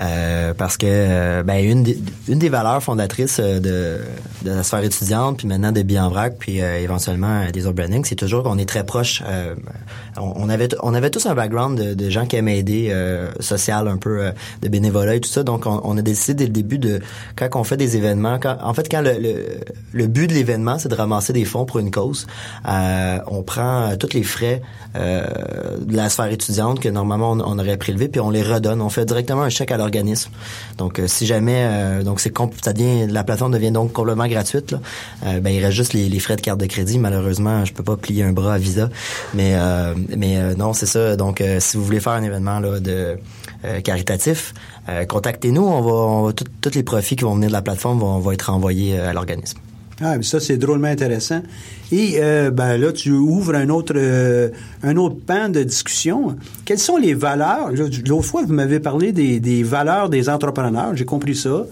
Euh, 0.01 0.55
parce 0.55 0.77
que 0.77 0.87
euh, 0.89 1.43
ben, 1.43 1.63
une, 1.63 1.83
des, 1.83 1.99
une 2.29 2.39
des 2.39 2.49
valeurs 2.49 2.83
fondatrices 2.83 3.39
euh, 3.39 3.61
de, 3.61 4.01
de 4.49 4.57
la 4.57 4.63
sphère 4.63 4.83
étudiante, 4.83 5.39
puis 5.39 5.47
maintenant 5.47 5.73
de 5.73 5.83
Bien 5.83 6.07
en 6.07 6.09
Vrac, 6.09 6.37
puis 6.39 6.63
euh, 6.63 6.79
éventuellement 6.79 7.45
des 7.53 7.67
autres 7.67 7.77
brandings, 7.77 8.05
c'est 8.05 8.15
toujours 8.15 8.43
qu'on 8.43 8.59
est 8.59 8.69
très 8.69 8.85
proche. 8.85 9.23
On, 10.17 10.49
avait 10.49 10.69
on 10.83 10.95
avait 10.95 11.11
tous 11.11 11.27
un 11.27 11.35
background 11.35 11.79
de, 11.79 12.11
gens 12.11 12.27
qui 12.27 12.37
aimaient 12.37 12.59
aider, 12.59 12.89
euh, 12.91 13.31
social 13.41 13.89
un 13.89 13.97
peu, 13.97 14.23
euh, 14.23 14.33
de 14.63 14.69
bénévolat 14.69 15.17
et 15.17 15.21
tout 15.21 15.29
ça. 15.29 15.43
Donc 15.43 15.67
on, 15.67 15.97
a 15.97 16.03
décidé 16.03 16.35
dès 16.35 16.47
le 16.47 16.53
début 16.53 16.79
de 16.79 17.01
quand 17.37 17.49
on 17.55 17.65
fait 17.65 17.77
des 17.77 17.97
événements, 17.97 18.39
quand, 18.39 18.57
en 18.63 18.75
fait 18.75 18.89
quand 18.91 19.03
le, 19.03 19.15
le, 19.93 20.07
but 20.07 20.27
de 20.27 20.35
l'événement 20.35 20.79
c'est 20.79 20.89
de 20.89 20.95
ramasser 20.95 21.33
des 21.33 21.45
fonds 21.45 21.65
pour 21.65 21.79
une 21.79 21.91
cause, 21.91 22.27
euh, 22.69 23.19
on 23.27 23.43
prend 23.43 23.91
euh, 23.91 23.97
tous 23.97 24.13
les 24.15 24.23
frais 24.23 24.63
de 24.95 25.97
la 25.97 26.09
sphère 26.09 26.33
étudiante 26.33 26.81
que 26.81 26.89
normalement 26.89 27.31
on, 27.31 27.59
aurait 27.59 27.77
prélevé 27.77 28.09
puis 28.09 28.21
on 28.21 28.31
les 28.31 28.43
redonne. 28.43 28.83
On 28.83 28.89
fait 28.89 29.05
directement 29.05 29.43
un 29.43 29.49
chèque 29.49 29.71
à 29.71 29.77
l'organisme. 29.77 30.31
Donc 30.79 31.01
si 31.07 31.27
jamais 31.27 32.03
donc 32.05 32.19
c'est 32.19 32.33
ça 32.63 32.73
devient 32.73 33.07
la 33.07 33.23
plateforme 33.23 33.53
devient 33.53 33.71
donc 33.71 33.93
complètement 33.93 34.27
gratuite 34.27 34.73
là, 34.73 34.81
ben 35.41 35.51
il 35.51 35.65
reste 35.65 35.77
juste 35.77 35.93
les, 35.93 36.09
les 36.09 36.19
frais 36.19 36.35
de 36.35 36.41
carte 36.41 36.59
de 36.59 36.67
crédit. 36.67 36.99
Malheureusement 36.99 37.65
je 37.65 37.73
peux 37.73 37.85
pas 37.85 37.97
plier 37.97 38.25
un 38.25 38.33
bras 38.33 38.55
à 38.55 38.59
Visa, 38.59 38.89
mais 39.35 39.55
euh, 39.55 39.95
mais 40.17 40.39
euh, 40.39 40.55
non 40.55 40.73
c'est 40.73 40.87
ça. 40.87 41.17
Donc 41.17 41.41
euh, 41.41 41.59
si 41.61 41.77
vous 41.77 41.85
voulez 41.85 42.01
faire 42.01 42.13
un 42.13 42.23
événement 42.23 42.61
de 42.61 43.17
euh, 43.65 43.81
caritatif, 43.83 44.55
contactez-nous. 45.09 45.63
On 45.63 46.25
va, 46.27 46.33
tous 46.33 46.75
les 46.75 46.83
profits 46.83 47.17
qui 47.17 47.25
vont 47.25 47.35
venir 47.35 47.49
de 47.49 47.53
la 47.53 47.63
plateforme 47.63 48.01
vont, 48.01 48.33
être 48.33 48.51
envoyés 48.51 48.99
à 48.99 49.13
l'organisme. 49.13 49.59
Ah, 50.03 50.17
mais 50.17 50.23
ça, 50.23 50.41
c'est 50.41 50.57
drôlement 50.57 50.89
intéressant. 50.89 51.43
Et 51.93 52.19
ben, 52.19 52.77
là, 52.77 52.91
tu 52.93 53.13
ouvres 53.13 53.55
un 53.55 53.69
autre, 53.69 53.95
un 54.83 54.97
autre 54.97 55.17
pan 55.25 55.49
de 55.49 55.63
discussion. 55.63 56.37
Quelles 56.65 56.79
sont 56.79 56.97
les 56.97 57.15
valeurs? 57.15 57.71
L'autre 58.07 58.25
fois, 58.25 58.43
vous 58.45 58.53
m'avez 58.53 58.81
parlé 58.81 59.13
des, 59.13 59.63
valeurs 59.63 60.09
des 60.09 60.29
entrepreneurs. 60.29 60.97
J'ai 60.97 61.05
compris 61.05 61.37
ça, 61.37 61.67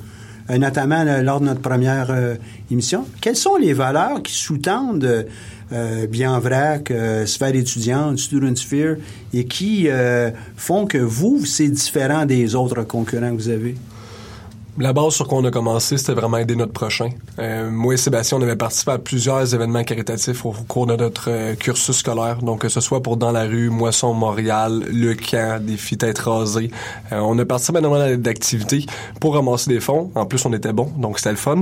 notamment 0.57 1.05
là, 1.05 1.23
lors 1.23 1.40
de 1.40 1.47
notre 1.47 1.61
première 1.61 2.11
euh, 2.11 2.37
émission. 2.71 3.07
Quelles 3.21 3.37
sont 3.37 3.57
les 3.57 3.75
valeurs 3.75 4.23
qui 4.23 4.33
sous-tendent 4.33 5.26
euh, 5.73 6.07
Bien 6.07 6.38
Vrac, 6.38 6.90
euh, 6.90 7.26
Sphère 7.26 7.55
étudiante, 7.55 8.19
Student 8.19 8.57
Sphere, 8.57 8.97
et 9.35 9.45
qui 9.45 9.88
euh, 9.88 10.31
font 10.57 10.87
que 10.87 10.97
vous, 10.97 11.45
c'est 11.45 11.69
différent 11.69 12.25
des 12.25 12.55
autres 12.55 12.83
concurrents 12.85 13.31
que 13.31 13.43
vous 13.43 13.50
avez? 13.50 13.75
La 14.80 14.92
base 14.92 15.14
sur 15.14 15.26
quoi 15.26 15.38
on 15.38 15.44
a 15.44 15.50
commencé, 15.50 15.99
c'était 15.99 16.12
vraiment 16.12 16.37
aider 16.37 16.54
notre 16.54 16.73
prochain. 16.73 17.08
Euh, 17.40 17.68
moi 17.68 17.94
et 17.94 17.97
Sébastien, 17.97 18.38
on 18.38 18.42
avait 18.42 18.54
participé 18.54 18.92
à 18.92 18.99
plusieurs 18.99 19.52
événements 19.52 19.82
caritatifs 19.82 20.47
au 20.47 20.52
cours 20.68 20.87
de 20.87 20.94
notre 20.94 21.30
euh, 21.30 21.56
cursus 21.56 21.97
scolaire. 21.97 22.37
Donc, 22.42 22.61
que 22.61 22.68
ce 22.68 22.80
soit 22.80 23.02
pour 23.02 23.16
Dans 23.16 23.32
la 23.32 23.42
rue, 23.42 23.70
Moisson 23.70 24.14
Montréal, 24.14 24.85
Le 24.92 25.14
Camp, 25.14 25.61
Défi 25.61 25.99
Tête 25.99 26.20
rasée. 26.20 26.70
Euh, 27.11 27.18
on 27.18 27.37
a 27.40 27.44
participé 27.44 27.78
à 27.78 27.80
énormément 27.80 28.16
d'activités 28.18 28.87
pour 29.20 29.35
ramasser 29.35 29.68
des 29.68 29.80
fonds. 29.80 30.12
En 30.14 30.26
plus, 30.26 30.47
on 30.47 30.52
était 30.52 30.73
bon, 30.73 30.92
donc 30.97 31.18
c'était 31.18 31.30
le 31.30 31.37
fun. 31.37 31.61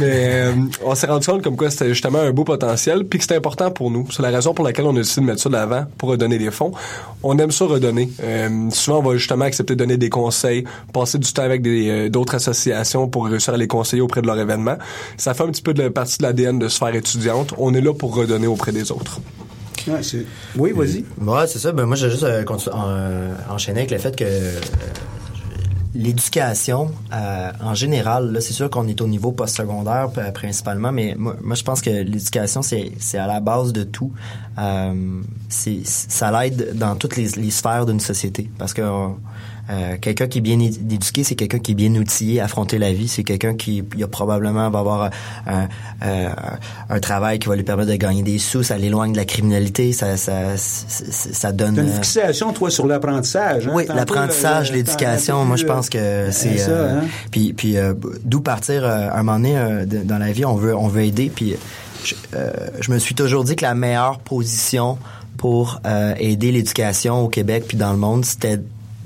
Mais 0.00 0.30
euh, 0.32 0.52
on 0.84 0.96
s'est 0.96 1.06
rendu 1.06 1.24
compte 1.24 1.42
comme 1.42 1.56
quoi 1.56 1.70
c'était 1.70 1.90
justement 1.90 2.18
un 2.18 2.32
beau 2.32 2.42
potentiel, 2.42 3.04
puis 3.04 3.20
que 3.20 3.24
c'était 3.24 3.36
important 3.36 3.70
pour 3.70 3.92
nous. 3.92 4.08
C'est 4.10 4.22
la 4.22 4.30
raison 4.30 4.54
pour 4.54 4.64
laquelle 4.64 4.86
on 4.86 4.96
a 4.96 4.98
décidé 4.98 5.20
de 5.20 5.26
mettre 5.26 5.40
ça 5.40 5.48
de 5.48 5.54
l'avant 5.54 5.84
pour 5.98 6.08
redonner 6.08 6.38
des 6.38 6.50
fonds. 6.50 6.72
On 7.22 7.38
aime 7.38 7.52
ça 7.52 7.64
redonner. 7.64 8.10
Euh, 8.24 8.70
souvent, 8.70 8.98
on 8.98 9.02
va 9.02 9.16
justement 9.16 9.44
accepter 9.44 9.76
de 9.76 9.78
donner 9.78 9.98
des 9.98 10.10
conseils, 10.10 10.64
passer 10.92 11.18
du 11.18 11.32
temps 11.32 11.42
avec 11.42 11.62
d'autres 12.10 12.34
associations 12.34 12.55
pour 13.10 13.26
réussir 13.26 13.54
à 13.54 13.56
les 13.56 13.66
conseiller 13.66 14.02
auprès 14.02 14.22
de 14.22 14.26
leur 14.26 14.38
événement. 14.38 14.76
Ça 15.16 15.34
fait 15.34 15.44
un 15.44 15.50
petit 15.50 15.62
peu 15.62 15.74
de 15.74 15.82
la 15.82 15.90
partie 15.90 16.18
de 16.18 16.22
l'ADN 16.22 16.58
de 16.58 16.68
sphère 16.68 16.94
étudiante. 16.94 17.54
On 17.58 17.74
est 17.74 17.80
là 17.80 17.92
pour 17.92 18.14
redonner 18.14 18.46
auprès 18.46 18.72
des 18.72 18.90
autres. 18.92 19.20
Ouais, 19.86 20.00
oui, 20.56 20.72
vas-y. 20.72 21.04
Ouais, 21.20 21.46
c'est 21.46 21.60
ça. 21.60 21.72
Ben, 21.72 21.86
moi, 21.86 21.96
j'ai 21.96 22.10
juste 22.10 22.24
euh, 22.24 22.44
euh, 22.44 23.34
enchaîné 23.48 23.80
avec 23.80 23.92
le 23.92 23.98
fait 23.98 24.16
que 24.16 24.24
euh, 24.24 24.60
l'éducation, 25.96 26.90
euh, 27.12 27.52
en 27.62 27.74
général, 27.74 28.32
là, 28.32 28.40
c'est 28.40 28.52
sûr 28.52 28.68
qu'on 28.68 28.86
est 28.86 29.00
au 29.00 29.06
niveau 29.06 29.32
postsecondaire 29.32 30.10
principalement, 30.34 30.92
mais 30.92 31.14
moi, 31.16 31.36
moi, 31.40 31.54
je 31.54 31.62
pense 31.62 31.80
que 31.80 31.90
l'éducation, 31.90 32.62
c'est, 32.62 32.92
c'est 32.98 33.18
à 33.18 33.26
la 33.26 33.40
base 33.40 33.72
de 33.72 33.84
tout. 33.84 34.12
Euh, 34.58 35.20
c'est, 35.48 35.80
ça 35.84 36.30
l'aide 36.30 36.76
dans 36.76 36.96
toutes 36.96 37.16
les, 37.16 37.28
les 37.36 37.50
sphères 37.50 37.86
d'une 37.86 38.00
société. 38.00 38.50
Parce 38.58 38.74
que 38.74 38.82
euh, 38.82 39.08
Euh, 39.68 39.96
quelqu'un 40.00 40.28
qui 40.28 40.38
est 40.38 40.42
bien 40.42 40.60
éduqué, 40.60 41.24
c'est 41.24 41.34
quelqu'un 41.34 41.58
qui 41.58 41.72
est 41.72 41.74
bien 41.74 41.92
outillé 41.96 42.40
à 42.40 42.44
affronter 42.44 42.78
la 42.78 42.92
vie. 42.92 43.08
C'est 43.08 43.24
quelqu'un 43.24 43.54
qui 43.54 43.82
il 43.96 44.04
a 44.04 44.06
probablement 44.08 44.70
va 44.70 44.78
avoir 44.78 45.10
un, 45.46 45.68
euh, 46.04 46.28
un 46.88 47.00
travail 47.00 47.38
qui 47.38 47.48
va 47.48 47.56
lui 47.56 47.64
permettre 47.64 47.90
de 47.90 47.96
gagner 47.96 48.22
des 48.22 48.38
sous. 48.38 48.62
Ça 48.62 48.78
l'éloigne 48.78 49.12
de 49.12 49.16
la 49.16 49.24
criminalité. 49.24 49.92
Ça, 49.92 50.16
ça, 50.16 50.56
ça, 50.56 51.52
donne. 51.52 51.78
Une 51.78 51.88
euh, 51.88 51.92
fixation, 51.94 52.52
toi, 52.52 52.70
sur 52.70 52.86
l'apprentissage. 52.86 53.66
hein? 53.66 53.72
oui, 53.74 53.86
l'apprentissage, 53.92 54.70
euh, 54.70 54.74
l'éducation, 54.74 55.44
moi 55.44 55.56
je 55.56 55.64
pense 55.66 55.88
euh, 55.94 56.26
que 56.28 56.32
c'est 56.32 56.58
ça, 56.58 56.70
euh, 56.70 57.00
hein? 57.00 57.04
puis 57.30 57.52
puis 57.52 57.76
euh, 57.76 57.94
d'où 58.24 58.40
partir 58.40 58.84
euh, 58.84 59.08
un 59.12 59.22
moment 59.22 59.38
donné 59.38 59.58
euh, 59.58 59.84
de- 59.84 60.02
dans 60.02 60.18
la 60.18 60.32
vie, 60.32 60.44
on 60.44 60.54
veut 60.54 60.76
on 60.76 60.88
veut 60.88 61.02
aider 61.02 61.30
puis 61.34 61.54
je, 62.04 62.14
euh, 62.34 62.50
je 62.80 62.90
me 62.92 62.98
suis 62.98 63.14
toujours 63.14 63.42
dit 63.44 63.56
que 63.56 63.64
la 63.64 63.74
meilleure 63.74 64.18
position 64.20 64.98
pour 65.38 65.80
euh, 65.86 66.14
aider 66.18 66.52
l'éducation 66.52 67.20
au 67.22 67.28
Québec 67.28 67.64
puis 67.68 67.76
dans 67.76 67.92
le 67.92 67.98
monde, 67.98 68.24
c'était 68.24 68.60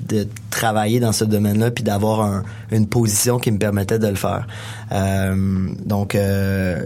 de 0.07 0.27
travailler 0.49 0.99
dans 0.99 1.11
ce 1.11 1.23
domaine-là 1.23 1.71
puis 1.71 1.83
d'avoir 1.83 2.21
un- 2.21 2.43
une 2.71 2.87
position 2.87 3.39
qui 3.39 3.51
me 3.51 3.57
permettait 3.57 3.99
de 3.99 4.07
le 4.07 4.15
faire. 4.15 4.47
Euh, 4.91 5.69
donc 5.85 6.15
euh, 6.15 6.81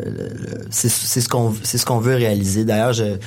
c'est 0.69 0.89
ce 0.89 1.27
qu'on 1.29 1.53
c'est 1.63 1.77
ce 1.77 1.85
qu'on 1.85 1.99
veut 1.99 2.15
réaliser. 2.15 2.65
D'ailleurs, 2.65 2.93
je 2.93 3.17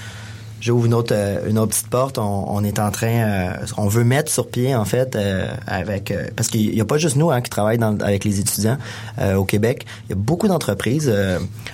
J'ouvre 0.60 0.86
une 0.86 0.94
autre 0.94 1.14
euh, 1.16 1.48
une 1.48 1.58
autre 1.58 1.70
petite 1.70 1.88
porte. 1.88 2.18
On, 2.18 2.44
on 2.48 2.64
est 2.64 2.78
en 2.78 2.90
train, 2.90 3.06
euh, 3.08 3.50
on 3.76 3.86
veut 3.88 4.04
mettre 4.04 4.30
sur 4.32 4.48
pied 4.48 4.74
en 4.74 4.84
fait 4.84 5.14
euh, 5.14 5.46
avec 5.66 6.12
parce 6.36 6.48
qu'il 6.48 6.74
y 6.74 6.80
a 6.80 6.84
pas 6.84 6.98
juste 6.98 7.16
nous 7.16 7.30
hein, 7.30 7.40
qui 7.40 7.50
travaillent 7.50 7.78
dans- 7.78 7.98
avec 8.00 8.24
les 8.24 8.40
étudiants 8.40 8.76
au 9.36 9.44
Québec. 9.44 9.86
Il 10.06 10.10
y 10.10 10.12
a 10.12 10.16
beaucoup 10.16 10.48
d'entreprises. 10.48 11.12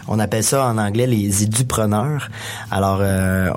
on 0.09 0.19
appelle 0.19 0.45
ça 0.45 0.67
en 0.67 0.79
anglais 0.79 1.07
les 1.07 1.43
édupreneurs. 1.43 2.29
Alors 2.71 3.01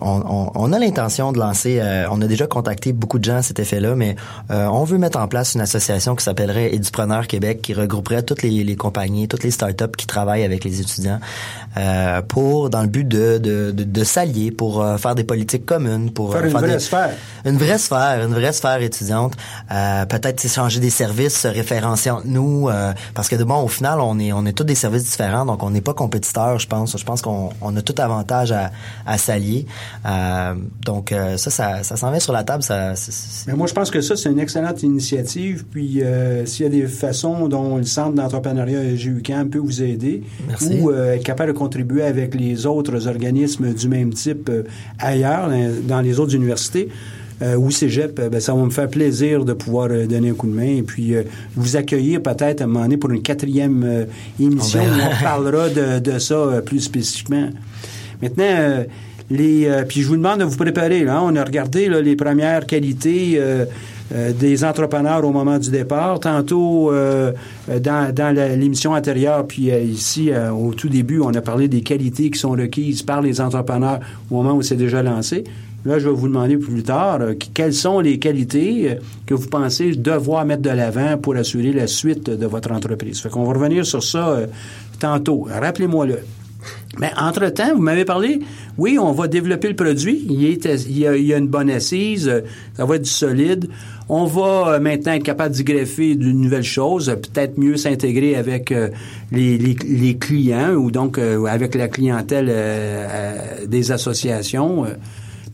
on, 0.02 0.22
on- 0.28 0.52
on 0.56 0.74
a 0.74 0.80
l'intention 0.80 1.32
de 1.32 1.40
lancer. 1.40 1.82
on 2.12 2.22
a 2.22 2.28
déjà 2.28 2.48
contacté 2.48 2.94
beaucoup 2.94 3.20
de 3.20 3.24
gens 3.26 3.38
à 3.38 3.42
cet 3.42 3.60
effet-là, 3.60 3.96
mais 3.96 4.16
on 4.50 4.84
veut 4.84 4.98
mettre 4.98 5.20
en 5.20 5.28
place 5.28 5.56
une 5.56 5.62
association 5.62 6.16
qui 6.16 6.24
s'appellerait 6.24 6.74
Édupreneurs 6.74 7.28
Québec, 7.28 7.62
qui 7.62 7.74
regrouperait 7.74 8.24
toutes 8.24 8.44
les, 8.44 8.64
les 8.64 8.76
compagnies, 8.76 9.28
toutes 9.28 9.44
les 9.44 9.52
startups 9.52 9.96
qui 9.98 10.06
travaillent 10.08 10.44
avec 10.44 10.64
les 10.64 10.80
étudiants 10.82 11.20
pour 12.28 12.70
dans 12.70 12.82
le 12.82 12.88
but 12.88 13.08
de 13.08 13.38
de, 13.38 13.72
de, 13.72 14.04
s'allier 14.04 14.52
pour 14.52 14.84
faire 14.98 15.16
des 15.18 15.26
politiques 15.26 15.66
communes, 15.66 16.12
pour 16.12 16.32
Faire 16.32 16.44
euh, 16.44 16.48
une 16.48 16.54
vraie 16.54 16.74
des- 16.74 16.80
sphère. 16.80 17.10
une 17.46 17.58
vraie 17.58 17.78
sphère, 17.78 18.24
une 18.26 18.34
vraie 18.34 18.54
sphère 18.54 18.82
étudiante. 18.82 19.34
Euh, 19.72 20.06
peut-être 20.06 20.40
s'échanger 20.40 20.80
des 20.80 20.90
services, 20.90 21.38
se 21.42 21.48
référencier 21.50 22.12
entre 22.12 22.28
nous, 22.28 22.70
euh, 22.70 22.94
parce 23.14 23.28
que 23.28 23.36
de 23.36 23.44
bon, 23.44 23.62
au 23.62 23.68
final, 23.68 24.00
on 24.00 24.18
est 24.20 24.32
on 24.32 24.46
est 24.46 24.54
tous 24.54 24.64
des 24.64 24.76
services 24.76 25.04
différents, 25.04 25.46
donc 25.46 25.62
on 25.64 25.70
n'est 25.72 25.82
pas 25.82 25.94
compétiteurs, 25.94 26.58
je 26.60 26.68
pense. 26.68 26.98
Je 26.98 27.04
pense 27.04 27.22
qu'on 27.22 27.50
on 27.62 27.76
a 27.76 27.82
tout 27.82 27.96
avantage 27.98 28.52
à, 28.54 28.72
à 29.06 29.18
s'allier. 29.18 29.66
Euh, 30.06 30.54
donc 30.86 31.12
euh, 31.12 31.36
ça, 31.38 31.50
ça, 31.50 31.84
ça 31.84 31.98
s'en 31.98 32.12
vient 32.12 32.20
sur 32.20 32.34
la 32.34 32.44
table. 32.44 32.64
Ça, 32.64 32.94
Mais 33.48 33.54
moi, 33.54 33.68
je 33.68 33.74
pense 33.74 33.92
que 33.92 34.00
ça, 34.02 34.16
c'est 34.16 34.30
une 34.32 34.40
excellente 34.40 34.84
initiative. 34.84 35.66
Puis, 35.70 36.02
euh, 36.04 36.46
s'il 36.46 36.64
y 36.64 36.68
a 36.68 36.72
des 36.72 36.88
façons 36.88 37.48
dont 37.48 37.78
le 37.78 37.84
Centre 37.84 38.14
d'entrepreneuriat 38.14 38.84
GUCAM 38.96 39.50
peut 39.50 39.58
vous 39.60 39.82
aider 39.82 40.24
Merci. 40.48 40.80
ou 40.80 40.92
euh, 40.92 41.16
être 41.16 41.24
capable 41.24 41.54
de 41.54 41.58
contribuer 41.58 42.04
avec 42.04 42.36
les 42.36 42.66
autres 42.66 43.08
organismes 43.08 43.74
du 43.74 43.88
même 43.88 44.14
type 44.14 44.50
euh, 44.50 44.64
ailleurs, 45.08 45.50
dans, 45.84 46.02
les 46.02 46.20
autres 46.20 46.36
universités, 46.36 46.90
euh, 47.42 47.56
ou 47.56 47.70
cégep, 47.70 48.18
euh, 48.20 48.30
ben, 48.30 48.40
ça 48.40 48.54
va 48.54 48.64
me 48.64 48.72
faire 48.72 48.90
plaisir 48.90 49.46
de 49.46 49.54
pouvoir 49.54 49.90
euh, 49.92 50.08
donner 50.08 50.32
un 50.32 50.34
coup 50.34 50.48
de 50.48 50.54
main 50.54 50.78
et 50.78 50.82
puis 50.82 51.16
euh, 51.16 51.22
vous 51.56 51.76
accueillir 51.76 52.22
peut-être 52.22 52.62
à 52.62 52.64
un 52.64 52.68
moment 52.68 52.82
donné 52.82 52.98
pour 52.98 53.12
une 53.12 53.22
quatrième 53.22 53.84
euh, 53.84 54.06
émission 54.40 54.80
On 54.82 55.00
où 55.00 55.02
on 55.04 55.24
parlera 55.24 55.70
de, 55.70 56.00
de 56.00 56.18
ça 56.18 56.34
euh, 56.34 56.62
plus 56.62 56.80
spécifiquement. 56.80 57.50
Maintenant, 58.24 58.44
euh, 58.48 58.84
les, 59.30 59.68
euh, 59.68 59.84
puis 59.88 60.02
je 60.02 60.08
vous 60.08 60.18
demande 60.18 60.40
de 60.40 60.46
vous 60.46 60.58
préparer. 60.58 61.04
Là, 61.04 61.22
on 61.22 61.36
a 61.36 61.44
regardé 61.44 61.90
là, 61.90 62.02
les 62.02 62.16
premières 62.16 62.66
qualités 62.66 63.40
euh, 64.14 64.32
des 64.34 64.64
entrepreneurs 64.64 65.24
au 65.26 65.32
moment 65.32 65.58
du 65.60 65.72
départ. 65.72 66.20
Tantôt, 66.20 66.92
euh, 66.92 67.32
euh, 67.70 67.80
dans, 67.80 68.14
dans 68.14 68.36
l'émission 68.60 68.92
antérieure, 68.92 69.46
puis 69.48 69.72
euh, 69.72 69.80
ici, 69.82 70.32
au 70.54 70.74
tout 70.74 70.90
début, 70.90 71.20
on 71.20 71.30
a 71.34 71.42
parlé 71.42 71.68
des 71.68 71.82
qualités 71.82 72.30
qui 72.30 72.40
sont 72.40 72.52
requises 72.52 73.04
par 73.04 73.22
les 73.22 73.40
entrepreneurs 73.42 74.00
au 74.32 74.36
moment 74.36 74.54
où 74.56 74.62
c'est 74.62 74.76
déjà 74.76 75.02
lancé. 75.04 75.44
Là, 75.86 76.00
je 76.00 76.10
vais 76.10 76.16
vous 76.16 76.28
demander 76.28 76.58
plus 76.58 76.84
tard 76.84 77.20
qu- 77.40 77.50
quelles 77.54 77.74
sont 77.74 78.00
les 78.02 78.20
qualités 78.20 78.98
que 79.26 79.34
vous 79.34 79.48
pensez 79.48 79.96
devoir 79.96 80.44
mettre 80.44 80.64
de 80.64 80.70
l'avant 80.72 81.18
pour 81.18 81.36
assurer 81.36 81.72
la 81.72 81.88
suite 81.88 82.30
de 82.30 82.46
votre 82.46 82.72
entreprise? 82.72 83.22
Fait 83.22 83.30
qu'on 83.30 83.46
va 83.46 83.54
revenir 83.54 83.86
sur 83.86 84.04
ça 84.04 84.30
euh, 84.30 84.48
tantôt. 85.00 85.48
Rappelez-moi-le. 85.50 86.20
Mais 87.00 87.12
entre-temps, 87.18 87.76
vous 87.76 87.82
m'avez 87.82 88.04
parlé, 88.04 88.40
oui, 88.78 88.98
on 89.00 89.12
va 89.14 89.28
développer 89.28 89.70
le 89.70 89.76
produit. 89.76 90.26
Il, 90.28 90.42
il, 90.44 90.98
y 90.98 91.08
a, 91.08 91.16
il 91.16 91.26
y 91.26 91.34
a 91.34 91.38
une 91.38 91.48
bonne 91.48 91.70
assise, 91.70 92.44
ça 92.76 92.84
va 92.84 92.96
être 92.96 93.04
du 93.04 93.10
solide. 93.10 93.70
On 94.10 94.24
va 94.26 94.76
euh, 94.76 94.80
maintenant 94.80 95.14
être 95.14 95.24
capable 95.24 95.54
d'y 95.54 95.66
greffer 95.66 96.16
de 96.16 96.32
nouvelles 96.32 96.64
choses, 96.64 97.10
euh, 97.10 97.16
peut-être 97.16 97.58
mieux 97.58 97.76
s'intégrer 97.76 98.36
avec 98.36 98.72
euh, 98.72 98.90
les, 99.34 100.18
clients 100.18 100.76
ou 100.76 100.92
donc 100.92 101.18
euh, 101.18 101.44
avec 101.46 101.76
la 101.76 101.90
clientèle 101.90 102.50
des 103.68 103.92
associations. 103.92 104.86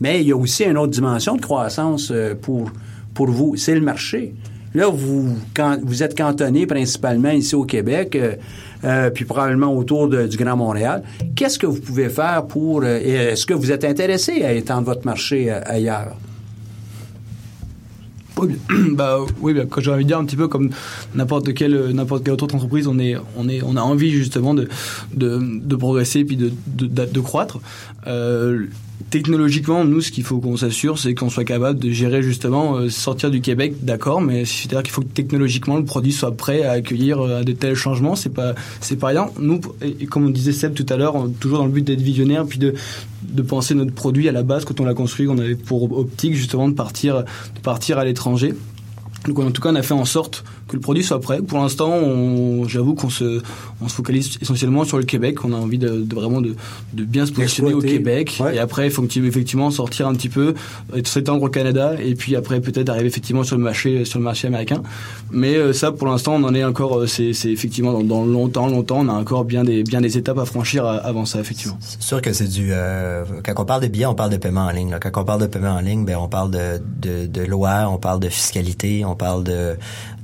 Mais 0.00 0.20
il 0.20 0.28
y 0.28 0.32
a 0.32 0.36
aussi 0.36 0.64
une 0.64 0.78
autre 0.78 0.92
dimension 0.92 1.36
de 1.36 1.40
croissance 1.40 2.12
pour, 2.42 2.70
pour 3.12 3.26
vous, 3.28 3.56
c'est 3.56 3.74
le 3.74 3.80
marché. 3.80 4.34
Là, 4.74 4.88
vous, 4.88 5.36
vous 5.82 6.02
êtes 6.02 6.16
cantonné 6.16 6.66
principalement 6.66 7.30
ici 7.30 7.54
au 7.54 7.64
Québec, 7.64 8.18
puis 9.14 9.24
probablement 9.24 9.72
autour 9.72 10.08
du 10.08 10.36
Grand 10.36 10.56
Montréal. 10.56 11.04
Qu'est-ce 11.36 11.60
que 11.60 11.66
vous 11.66 11.80
pouvez 11.80 12.08
faire 12.08 12.44
pour... 12.46 12.84
Est-ce 12.84 13.46
que 13.46 13.54
vous 13.54 13.70
êtes 13.70 13.84
intéressé 13.84 14.42
à 14.42 14.52
étendre 14.52 14.86
votre 14.86 15.06
marché 15.06 15.50
ailleurs? 15.50 16.16
Oui, 18.44 18.56
bah 18.92 19.18
oui, 19.40 19.54
j'ai 19.78 19.90
envie 19.90 20.04
de 20.04 20.08
dire 20.08 20.18
un 20.18 20.24
petit 20.24 20.36
peu 20.36 20.48
comme 20.48 20.70
n'importe 21.14 21.54
quelle 21.54 21.90
n'importe 21.92 22.24
quelle 22.24 22.34
autre 22.34 22.54
entreprise, 22.54 22.86
on 22.86 22.98
est 22.98 23.16
on 23.36 23.48
est 23.48 23.62
on 23.62 23.76
a 23.76 23.80
envie 23.80 24.10
justement 24.10 24.54
de 24.54 24.68
de, 25.14 25.40
de 25.40 25.76
progresser 25.76 26.24
puis 26.24 26.36
de 26.36 26.52
de, 26.66 26.86
de, 26.86 27.04
de 27.06 27.20
croître. 27.20 27.58
Euh, 28.06 28.66
technologiquement, 29.10 29.84
nous, 29.84 30.00
ce 30.00 30.10
qu'il 30.10 30.24
faut 30.24 30.38
qu'on 30.38 30.56
s'assure, 30.56 30.98
c'est 30.98 31.14
qu'on 31.14 31.30
soit 31.30 31.44
capable 31.44 31.78
de 31.78 31.90
gérer 31.90 32.22
justement 32.22 32.76
euh, 32.76 32.88
sortir 32.88 33.30
du 33.30 33.40
Québec, 33.40 33.74
d'accord, 33.82 34.20
mais 34.20 34.44
c'est-à-dire 34.44 34.82
qu'il 34.82 34.92
faut 34.92 35.02
que 35.02 35.08
technologiquement 35.08 35.76
le 35.76 35.84
produit 35.84 36.12
soit 36.12 36.36
prêt 36.36 36.62
à 36.62 36.72
accueillir 36.72 37.20
euh, 37.20 37.42
de 37.42 37.52
tels 37.52 37.74
changements. 37.74 38.16
C'est 38.16 38.32
pas 38.32 38.54
c'est 38.80 38.96
pas 38.96 39.08
rien. 39.08 39.30
Nous, 39.38 39.60
et, 39.82 40.06
comme 40.06 40.26
on 40.26 40.30
disait 40.30 40.52
Seb 40.52 40.74
tout 40.74 40.86
à 40.88 40.96
l'heure, 40.96 41.14
toujours 41.40 41.58
dans 41.58 41.66
le 41.66 41.72
but 41.72 41.84
d'être 41.84 42.00
visionnaire 42.00 42.46
puis 42.46 42.58
de 42.58 42.74
penser 43.42 43.74
notre 43.74 43.92
produit 43.92 44.28
à 44.28 44.32
la 44.32 44.42
base 44.42 44.64
quand 44.64 44.80
on 44.80 44.84
l'a 44.84 44.94
construit, 44.94 45.28
on 45.28 45.38
avait 45.38 45.54
pour 45.54 45.96
optique 45.96 46.34
justement 46.34 46.68
de 46.68 46.74
partir 46.74 47.22
de 47.22 47.60
partir 47.62 47.98
à 47.98 48.04
l'étranger. 48.04 48.54
Donc 49.26 49.38
en 49.38 49.50
tout 49.50 49.62
cas, 49.62 49.70
on 49.70 49.76
a 49.76 49.82
fait 49.82 49.94
en 49.94 50.04
sorte 50.04 50.44
que 50.74 50.78
le 50.78 50.82
produit 50.82 51.04
soit 51.04 51.20
prêt. 51.20 51.40
Pour 51.40 51.58
l'instant, 51.60 51.94
j'avoue 52.66 52.94
qu'on 52.94 53.10
se, 53.10 53.40
on 53.80 53.88
se 53.88 53.94
focalise 53.94 54.38
essentiellement 54.42 54.84
sur 54.84 54.98
le 54.98 55.04
Québec. 55.04 55.44
On 55.44 55.52
a 55.52 55.56
envie 55.56 55.78
de, 55.78 55.88
de 56.02 56.14
vraiment 56.14 56.40
de, 56.40 56.54
de 56.92 57.04
bien 57.04 57.26
se 57.26 57.32
positionner 57.32 57.74
au. 57.74 57.80
Québec. 57.80 58.38
Ouais. 58.40 58.56
Et 58.56 58.58
après, 58.58 58.86
il 58.86 58.90
faut 58.90 59.06
effectivement 59.06 59.70
sortir 59.70 60.08
un 60.08 60.14
petit 60.14 60.28
peu, 60.28 60.54
être 60.96 61.06
s'étendre 61.06 61.42
au 61.42 61.48
Canada, 61.48 61.92
et 62.02 62.14
puis 62.14 62.34
après 62.34 62.60
peut-être 62.60 62.88
arriver 62.88 63.06
effectivement 63.06 63.44
sur 63.44 63.56
le 63.56 63.62
marché, 63.62 64.04
sur 64.04 64.18
le 64.18 64.24
marché 64.24 64.48
américain. 64.48 64.82
Mais 65.30 65.54
euh, 65.54 65.72
ça, 65.72 65.92
pour 65.92 66.08
l'instant, 66.08 66.34
on 66.34 66.42
en 66.44 66.54
est 66.54 66.64
encore. 66.64 66.98
euh, 66.98 67.06
C'est, 67.06 67.30
effectivement 67.44 67.92
dans, 67.92 68.02
dans 68.02 68.24
longtemps, 68.24 68.66
longtemps, 68.68 69.00
on 69.00 69.08
a 69.08 69.12
encore 69.12 69.44
bien 69.44 69.62
des, 69.64 69.84
bien 69.84 70.00
des 70.00 70.16
étapes 70.18 70.38
à 70.38 70.44
franchir 70.44 70.84
euh, 70.86 70.98
avant 71.04 71.24
ça, 71.24 71.38
effectivement. 71.40 71.76
C'est 71.80 72.02
sûr 72.02 72.20
que 72.22 72.32
c'est 72.32 72.48
du. 72.48 72.70
euh, 72.72 73.24
quand 73.44 73.52
on 73.58 73.64
parle 73.64 73.82
de 73.82 73.88
billets, 73.88 74.06
on 74.06 74.14
parle 74.14 74.30
de 74.30 74.38
paiement 74.38 74.66
en 74.66 74.70
ligne. 74.70 74.90
là. 74.90 74.98
Quand 74.98 75.20
on 75.20 75.24
parle 75.24 75.42
de 75.42 75.46
paiement 75.46 75.74
en 75.74 75.80
ligne, 75.80 76.04
ben 76.04 76.16
on 76.16 76.28
parle 76.28 76.50
de, 76.50 76.80
de, 77.00 77.26
de 77.26 77.42
loi, 77.42 77.86
on 77.88 77.98
parle 77.98 78.18
de 78.20 78.28
fiscalité, 78.28 79.04
on 79.04 79.14
parle 79.14 79.44
de 79.44 79.76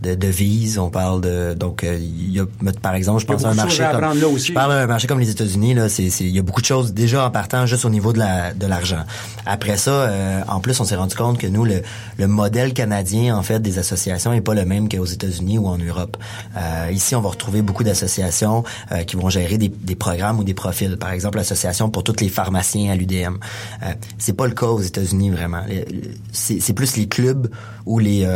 de 0.03 0.15
devises, 0.41 0.79
on 0.79 0.91
parle 0.91 1.21
de 1.21 1.55
donc 1.55 1.85
euh, 1.85 1.99
il 1.99 2.33
y 2.33 2.41
a 2.41 2.47
par 2.83 2.95
exemple, 2.95 3.21
je 3.21 3.27
pense 3.27 3.45
à 3.45 3.51
un 3.51 3.55
marché 3.55 3.83
à 3.83 3.93
comme 3.93 4.01
là 4.01 4.27
je 4.37 4.53
parle 4.53 4.73
d'un 4.73 4.87
marché 4.87 5.07
comme 5.07 5.21
les 5.21 5.31
États-Unis 5.31 5.75
là, 5.75 5.89
c'est 5.89 6.05
il 6.21 6.29
y 6.29 6.39
a 6.39 6.43
beaucoup 6.43 6.61
de 6.61 6.67
choses 6.67 6.93
déjà 6.93 7.27
en 7.27 7.31
partant 7.31 7.67
juste 7.67 7.85
au 7.85 7.91
niveau 7.91 8.13
de 8.13 8.19
la 8.19 8.55
de 8.55 8.67
l'argent. 8.67 9.05
Après 9.47 9.77
ça, 9.77 9.91
euh, 9.91 10.43
en 10.49 10.61
plus, 10.61 10.79
on 10.81 10.85
s'est 10.85 10.97
rendu 10.97 11.15
compte 11.15 11.39
que 11.39 11.47
nous 11.47 11.65
le 11.65 11.83
le 12.19 12.27
modèle 12.27 12.73
canadien 12.73 13.37
en 13.37 13.43
fait 13.43 13.61
des 13.61 13.79
associations 13.79 14.33
est 14.33 14.41
pas 14.41 14.55
le 14.55 14.65
même 14.65 14.89
qu'aux 14.89 15.05
États-Unis 15.05 15.59
ou 15.59 15.67
en 15.67 15.79
Europe. 15.79 16.17
Euh, 16.57 16.91
ici, 16.93 17.15
on 17.15 17.21
va 17.21 17.31
retrouver 17.31 17.63
beaucoup 17.63 17.85
d'associations 17.85 18.65
euh, 18.93 19.05
qui 19.05 19.17
vont 19.17 19.31
gérer 19.31 19.59
des, 19.59 19.69
des 19.69 19.97
programmes 19.97 20.39
ou 20.39 20.45
des 20.45 20.55
profils. 20.55 20.97
Par 20.97 21.11
exemple, 21.11 21.39
l'association 21.39 21.91
pour 21.91 22.05
tous 22.05 22.21
les 22.21 22.29
pharmaciens 22.29 22.93
à 22.93 22.97
l'UDM. 22.97 23.37
C'est 24.19 24.35
pas 24.35 24.47
le 24.47 24.55
cas 24.55 24.67
aux 24.67 24.81
États-Unis 24.81 25.31
vraiment. 25.31 25.63
C'est 26.33 26.61
c'est 26.61 26.73
plus 26.73 26.97
les 26.97 27.09
clubs 27.09 27.49
ou 27.87 27.99
les, 27.99 28.27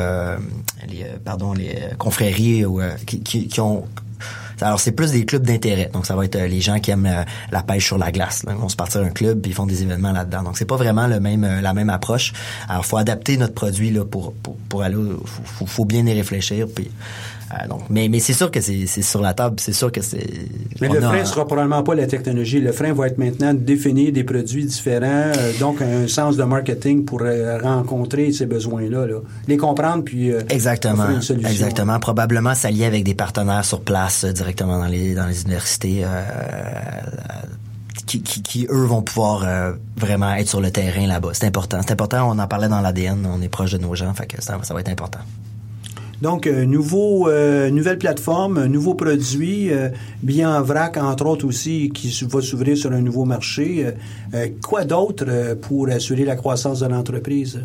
les 0.88 1.04
pardon 1.24 1.52
les 1.52 1.76
confréries 1.98 2.64
ou, 2.64 2.80
euh, 2.80 2.92
qui, 3.06 3.20
qui, 3.20 3.48
qui 3.48 3.60
ont 3.60 3.84
alors 4.60 4.78
c'est 4.78 4.92
plus 4.92 5.10
des 5.10 5.26
clubs 5.26 5.42
d'intérêt. 5.44 5.90
Donc 5.92 6.06
ça 6.06 6.14
va 6.14 6.24
être 6.24 6.36
euh, 6.36 6.46
les 6.46 6.60
gens 6.60 6.78
qui 6.78 6.92
aiment 6.92 7.06
euh, 7.06 7.24
la 7.50 7.62
pêche 7.64 7.86
sur 7.86 7.98
la 7.98 8.12
glace. 8.12 8.44
Là. 8.44 8.52
Ils 8.54 8.58
vont 8.60 8.68
se 8.68 8.76
partir 8.76 9.00
un 9.02 9.10
club 9.10 9.40
puis 9.42 9.50
ils 9.50 9.54
font 9.54 9.66
des 9.66 9.82
événements 9.82 10.12
là-dedans. 10.12 10.44
Donc 10.44 10.56
c'est 10.56 10.64
pas 10.64 10.76
vraiment 10.76 11.08
le 11.08 11.18
même 11.18 11.42
euh, 11.44 11.60
la 11.60 11.74
même 11.74 11.90
approche. 11.90 12.32
Alors 12.68 12.86
faut 12.86 12.96
adapter 12.96 13.36
notre 13.36 13.52
produit 13.52 13.90
là 13.90 14.04
pour 14.04 14.32
pour, 14.32 14.56
pour 14.68 14.82
aller 14.82 14.94
au- 14.94 15.20
faut, 15.26 15.42
faut, 15.44 15.66
faut 15.66 15.84
bien 15.84 16.06
y 16.06 16.12
réfléchir 16.14 16.66
puis 16.74 16.88
Donc, 17.68 17.82
mais 17.90 18.08
mais 18.08 18.20
c'est 18.20 18.32
sûr 18.32 18.50
que 18.50 18.60
c'est 18.60 18.86
sur 18.86 19.20
la 19.20 19.34
table, 19.34 19.56
c'est 19.58 19.72
sûr 19.72 19.90
que 19.90 20.02
c'est. 20.02 20.26
Mais 20.80 20.88
le 20.88 21.00
frein 21.00 21.20
ne 21.20 21.24
sera 21.24 21.46
probablement 21.46 21.82
pas 21.82 21.94
la 21.94 22.06
technologie. 22.06 22.60
Le 22.60 22.72
frein 22.72 22.92
va 22.92 23.06
être 23.06 23.18
maintenant 23.18 23.54
de 23.54 23.58
définir 23.58 24.12
des 24.12 24.24
produits 24.24 24.64
différents, 24.64 25.32
euh, 25.36 25.52
donc 25.60 25.80
un 25.82 26.08
sens 26.08 26.36
de 26.36 26.44
marketing 26.44 27.04
pour 27.04 27.22
euh, 27.22 27.58
rencontrer 27.58 28.32
ces 28.32 28.46
besoins-là, 28.46 29.06
là. 29.06 29.18
les 29.48 29.56
comprendre 29.56 30.04
puis 30.04 30.30
euh, 30.30 30.40
Exactement, 30.48 31.08
une 31.10 31.22
solution. 31.22 31.50
exactement. 31.50 31.98
Probablement 31.98 32.54
s'allier 32.54 32.84
avec 32.84 33.04
des 33.04 33.14
partenaires 33.14 33.64
sur 33.64 33.80
place 33.80 34.24
euh, 34.24 34.32
directement 34.32 34.78
dans 34.78 34.86
les 34.86 35.14
dans 35.14 35.26
les 35.26 35.42
universités 35.42 36.04
qui, 38.06 38.22
qui, 38.22 38.42
qui, 38.42 38.66
eux 38.70 38.84
vont 38.84 39.02
pouvoir 39.02 39.44
euh, 39.44 39.72
vraiment 39.96 40.34
être 40.34 40.48
sur 40.48 40.60
le 40.60 40.70
terrain 40.70 41.06
là-bas. 41.06 41.30
C'est 41.32 41.46
important. 41.46 41.80
C'est 41.82 41.92
important. 41.92 42.30
On 42.30 42.38
en 42.38 42.46
parlait 42.46 42.68
dans 42.68 42.80
l'ADN. 42.80 43.26
On 43.26 43.40
est 43.40 43.48
proche 43.48 43.72
de 43.72 43.78
nos 43.78 43.94
gens, 43.94 44.12
fait 44.14 44.26
que 44.26 44.42
ça, 44.42 44.58
ça 44.62 44.74
va 44.74 44.80
être 44.80 44.88
important. 44.88 45.20
Donc, 46.22 46.46
euh, 46.46 46.64
nouveau, 46.64 47.28
euh, 47.28 47.70
nouvelle 47.70 47.98
plateforme, 47.98 48.64
nouveau 48.66 48.94
produit, 48.94 49.70
euh, 49.70 49.88
bien 50.22 50.56
en 50.56 50.62
vrac, 50.62 50.96
entre 50.96 51.26
autres 51.26 51.46
aussi, 51.46 51.90
qui 51.92 52.08
va 52.24 52.40
s'ouvrir 52.40 52.76
sur 52.76 52.92
un 52.92 53.00
nouveau 53.00 53.24
marché. 53.24 53.86
Quoi 54.62 54.84
d'autre 54.84 55.54
pour 55.60 55.88
assurer 55.88 56.24
la 56.24 56.36
croissance 56.36 56.80
de 56.80 56.86
l'entreprise? 56.86 57.60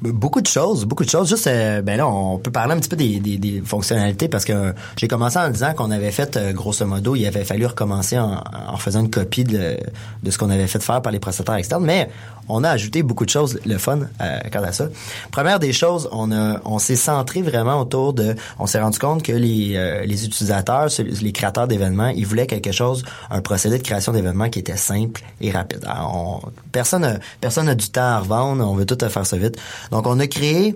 Beaucoup 0.00 0.40
de 0.40 0.46
choses, 0.46 0.84
beaucoup 0.84 1.04
de 1.04 1.10
choses. 1.10 1.28
Juste, 1.28 1.48
euh, 1.48 1.82
ben 1.82 1.96
là, 1.96 2.06
on 2.06 2.38
peut 2.38 2.52
parler 2.52 2.74
un 2.74 2.78
petit 2.78 2.88
peu 2.88 2.94
des, 2.94 3.62
fonctionnalités 3.64 4.28
parce 4.28 4.44
que 4.44 4.72
j'ai 4.96 5.08
commencé 5.08 5.38
en 5.38 5.50
disant 5.50 5.74
qu'on 5.74 5.90
avait 5.90 6.12
fait, 6.12 6.38
grosso 6.54 6.86
modo, 6.86 7.16
il 7.16 7.26
avait 7.26 7.44
fallu 7.44 7.66
recommencer 7.66 8.16
en, 8.16 8.40
en 8.68 8.76
faisant 8.76 9.00
une 9.00 9.10
copie 9.10 9.42
de, 9.42 9.76
de 10.22 10.30
ce 10.30 10.38
qu'on 10.38 10.50
avait 10.50 10.68
fait 10.68 10.80
faire 10.80 11.02
par 11.02 11.10
les 11.10 11.18
prestataires 11.18 11.56
externes, 11.56 11.84
mais 11.84 12.08
on 12.48 12.64
a 12.64 12.70
ajouté 12.70 13.02
beaucoup 13.02 13.24
de 13.24 13.30
choses, 13.30 13.58
le 13.66 13.78
fun, 13.78 14.00
euh, 14.20 14.38
quant 14.52 14.62
à 14.62 14.72
ça. 14.72 14.88
Première 15.30 15.58
des 15.58 15.72
choses, 15.72 16.08
on 16.12 16.32
a, 16.32 16.60
on 16.64 16.78
s'est 16.78 16.96
centré 16.96 17.42
vraiment 17.42 17.80
autour 17.80 18.12
de, 18.12 18.34
on 18.58 18.66
s'est 18.66 18.80
rendu 18.80 18.98
compte 18.98 19.22
que 19.22 19.32
les, 19.32 19.74
euh, 19.76 20.04
les 20.04 20.24
utilisateurs, 20.24 20.88
les 21.20 21.32
créateurs 21.32 21.68
d'événements, 21.68 22.08
ils 22.08 22.26
voulaient 22.26 22.46
quelque 22.46 22.72
chose, 22.72 23.04
un 23.30 23.40
procédé 23.40 23.78
de 23.78 23.82
création 23.82 24.12
d'événements 24.12 24.48
qui 24.48 24.58
était 24.58 24.76
simple 24.76 25.22
et 25.40 25.50
rapide. 25.50 25.84
Alors, 25.86 26.42
on- 26.44 26.48
personne, 26.72 27.04
a- 27.04 27.18
personne 27.40 27.66
n'a 27.66 27.74
du 27.74 27.88
temps 27.90 28.00
à 28.02 28.18
revendre, 28.20 28.68
on 28.68 28.74
veut 28.74 28.86
tout 28.86 28.98
faire 29.08 29.26
ça 29.26 29.36
vite. 29.36 29.56
Donc, 29.90 30.06
on 30.06 30.18
a 30.20 30.26
créé 30.26 30.74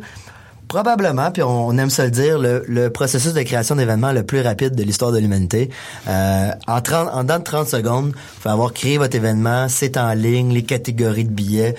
probablement, 0.72 1.30
puis 1.30 1.42
on 1.42 1.76
aime 1.76 1.90
se 1.90 2.00
le 2.00 2.10
dire, 2.10 2.38
le, 2.38 2.64
le 2.66 2.88
processus 2.88 3.34
de 3.34 3.42
création 3.42 3.76
d'événements 3.76 4.12
le 4.12 4.22
plus 4.22 4.40
rapide 4.40 4.74
de 4.74 4.82
l'histoire 4.82 5.12
de 5.12 5.18
l'humanité. 5.18 5.68
Euh, 6.08 6.50
en, 6.66 6.80
30, 6.80 7.10
en 7.12 7.24
dedans 7.24 7.38
de 7.40 7.44
30 7.44 7.68
secondes, 7.68 8.06
vous 8.06 8.40
pouvez 8.40 8.52
avoir 8.52 8.72
créé 8.72 8.96
votre 8.96 9.14
événement, 9.14 9.68
c'est 9.68 9.98
en 9.98 10.14
ligne, 10.14 10.50
les 10.50 10.62
catégories 10.62 11.26
de 11.26 11.30
billets, 11.30 11.74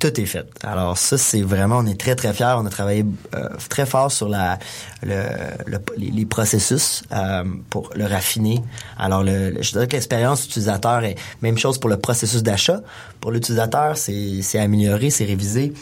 tout 0.00 0.20
est 0.20 0.26
fait. 0.26 0.46
Alors 0.64 0.98
ça, 0.98 1.16
c'est 1.18 1.42
vraiment, 1.42 1.78
on 1.78 1.86
est 1.86 2.00
très 2.00 2.16
très 2.16 2.32
fiers. 2.32 2.54
On 2.56 2.66
a 2.66 2.70
travaillé 2.70 3.04
euh, 3.34 3.48
très 3.68 3.86
fort 3.86 4.10
sur 4.10 4.28
la, 4.28 4.58
le, 5.02 5.22
le- 5.66 5.78
les, 5.96 6.26
processus 6.26 7.02
euh, 7.12 7.44
pour 7.70 7.90
le 7.94 8.06
raffiner. 8.06 8.62
Alors, 8.98 9.22
le, 9.22 9.62
je 9.62 9.70
dirais 9.72 9.86
que 9.86 9.92
l'expérience 9.92 10.44
utilisateur 10.46 11.04
est 11.04 11.16
même 11.42 11.58
chose 11.58 11.78
pour 11.78 11.90
le 11.90 11.98
processus 11.98 12.42
d'achat. 12.42 12.80
Pour 13.20 13.30
l'utilisateur, 13.30 13.96
c'est 13.96 14.58
amélioré, 14.58 15.10
c'est 15.10 15.26
révisé. 15.26 15.72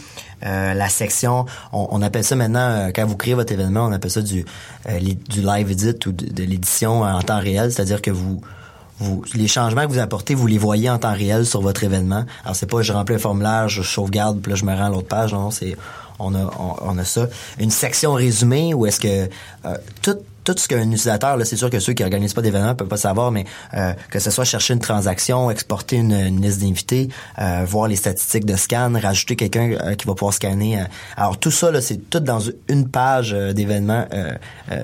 Euh, 0.44 0.74
la 0.74 0.88
section, 0.88 1.46
on, 1.72 1.88
on 1.90 2.02
appelle 2.02 2.24
ça 2.24 2.36
maintenant, 2.36 2.68
euh, 2.70 2.90
quand 2.94 3.06
vous 3.06 3.16
créez 3.16 3.34
votre 3.34 3.52
événement, 3.52 3.86
on 3.86 3.92
appelle 3.92 4.10
ça 4.10 4.22
du, 4.22 4.44
euh, 4.88 4.98
du 5.28 5.40
live 5.42 5.70
edit 5.70 5.98
ou 6.06 6.12
de, 6.12 6.26
de 6.32 6.42
l'édition 6.44 7.02
en 7.02 7.22
temps 7.22 7.40
réel, 7.40 7.72
c'est-à-dire 7.72 8.00
que 8.02 8.10
vous, 8.12 8.40
vous, 9.00 9.24
les 9.34 9.48
changements 9.48 9.82
que 9.82 9.92
vous 9.92 9.98
apportez, 9.98 10.34
vous 10.34 10.46
les 10.46 10.58
voyez 10.58 10.90
en 10.90 10.98
temps 10.98 11.14
réel 11.14 11.46
sur 11.46 11.60
votre 11.60 11.84
événement. 11.84 12.24
Alors 12.44 12.56
c'est 12.56 12.66
pas 12.66 12.82
je 12.82 12.92
remplis 12.92 13.14
un 13.14 13.18
formulaire, 13.18 13.68
je 13.68 13.82
sauvegarde, 13.82 14.40
puis 14.40 14.50
là 14.50 14.56
je 14.56 14.64
me 14.64 14.74
rends 14.74 14.86
à 14.86 14.90
l'autre 14.90 15.08
page. 15.08 15.32
Non, 15.32 15.50
c'est 15.50 15.76
on 16.18 16.34
a 16.34 17.00
a 17.00 17.04
ça. 17.04 17.28
Une 17.58 17.70
section 17.70 18.14
résumée 18.14 18.74
où 18.74 18.86
est-ce 18.86 19.00
que 19.00 19.30
euh, 19.64 19.76
tout 20.02 20.16
tout 20.54 20.62
ce 20.62 20.68
qu'un 20.68 20.82
utilisateur, 20.90 21.36
là, 21.36 21.44
c'est 21.44 21.56
sûr 21.56 21.70
que 21.70 21.78
ceux 21.78 21.92
qui 21.92 22.02
organisent 22.02 22.34
pas 22.34 22.42
d'événements 22.42 22.74
peuvent 22.74 22.88
pas 22.88 22.96
savoir, 22.96 23.30
mais 23.30 23.44
euh, 23.74 23.92
que 24.10 24.18
ce 24.18 24.30
soit 24.30 24.44
chercher 24.44 24.74
une 24.74 24.80
transaction, 24.80 25.50
exporter 25.50 25.96
une, 25.96 26.12
une 26.12 26.40
liste 26.40 26.60
d'invités, 26.60 27.08
euh, 27.38 27.64
voir 27.66 27.88
les 27.88 27.96
statistiques 27.96 28.44
de 28.46 28.56
scan, 28.56 28.92
rajouter 29.00 29.36
quelqu'un 29.36 29.72
euh, 29.72 29.94
qui 29.94 30.06
va 30.06 30.14
pouvoir 30.14 30.32
scanner. 30.34 30.80
euh. 30.80 30.84
alors 31.16 31.38
tout 31.38 31.50
ça, 31.50 31.70
là, 31.70 31.80
c'est 31.80 31.98
tout 32.10 32.20
dans 32.20 32.40
une 32.68 32.88
page 32.88 33.32
euh, 33.34 33.52
d'événements, 33.52 34.06
euh, 34.12 34.32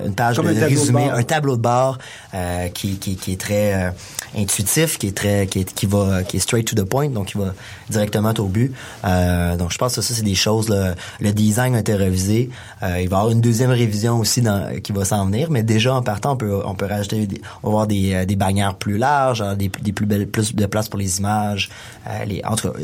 une 0.05 0.13
page 0.15 0.35
Comme 0.35 0.45
de 0.47 0.51
un 0.51 0.53
tableau 0.53 0.69
de 0.75 0.79
résumé, 0.79 1.05
bord. 1.05 1.13
un 1.17 1.23
tableau 1.23 1.55
de 1.57 1.61
bord 1.61 1.97
euh, 2.33 2.67
qui, 2.69 2.97
qui, 2.97 3.15
qui 3.15 3.33
est 3.33 3.39
très 3.41 3.73
euh, 3.73 3.89
intuitif, 4.37 4.97
qui 4.97 5.07
est 5.07 5.17
très 5.17 5.47
qui, 5.47 5.59
est, 5.61 5.73
qui 5.73 5.85
va 5.85 6.23
qui 6.23 6.37
est 6.37 6.39
straight 6.39 6.67
to 6.67 6.75
the 6.75 6.87
point, 6.87 7.09
donc 7.09 7.27
qui 7.27 7.37
va 7.37 7.53
directement 7.89 8.33
au 8.37 8.45
but. 8.45 8.73
Euh, 9.05 9.55
donc 9.57 9.71
je 9.71 9.77
pense 9.77 9.95
que 9.95 10.01
ça 10.01 10.13
c'est 10.13 10.23
des 10.23 10.35
choses. 10.35 10.69
là. 10.69 10.95
le 11.19 11.31
design 11.31 11.75
a 11.75 11.79
été 11.79 11.95
révisé. 11.95 12.49
Euh, 12.83 12.99
il 13.01 13.09
va 13.09 13.17
y 13.17 13.19
avoir 13.19 13.29
une 13.31 13.41
deuxième 13.41 13.71
révision 13.71 14.19
aussi 14.19 14.41
dans, 14.41 14.79
qui 14.81 14.91
va 14.91 15.05
s'en 15.05 15.25
venir, 15.25 15.49
mais 15.55 15.63
déjà 15.63 15.95
en 15.95 16.01
partant 16.01 16.33
on 16.33 16.37
peut 16.37 16.59
on 16.65 16.75
peut 16.75 16.85
rajouter 16.85 17.25
des, 17.27 17.41
on 17.63 17.67
va 17.69 17.71
avoir 17.71 17.87
des, 17.87 18.13
euh, 18.13 18.25
des 18.25 18.35
bannières 18.35 18.75
plus 18.75 18.97
larges, 18.97 19.41
euh, 19.41 19.55
des, 19.55 19.71
des 19.81 19.93
plus 19.93 20.05
belles 20.05 20.27
plus 20.27 20.53
de 20.53 20.65
place 20.65 20.89
pour 20.89 20.99
les 20.99 21.19
images. 21.19 21.69
Euh, 22.07 22.25
les, 22.25 22.41
en 22.45 22.55
tout 22.55 22.69
cas, 22.69 22.77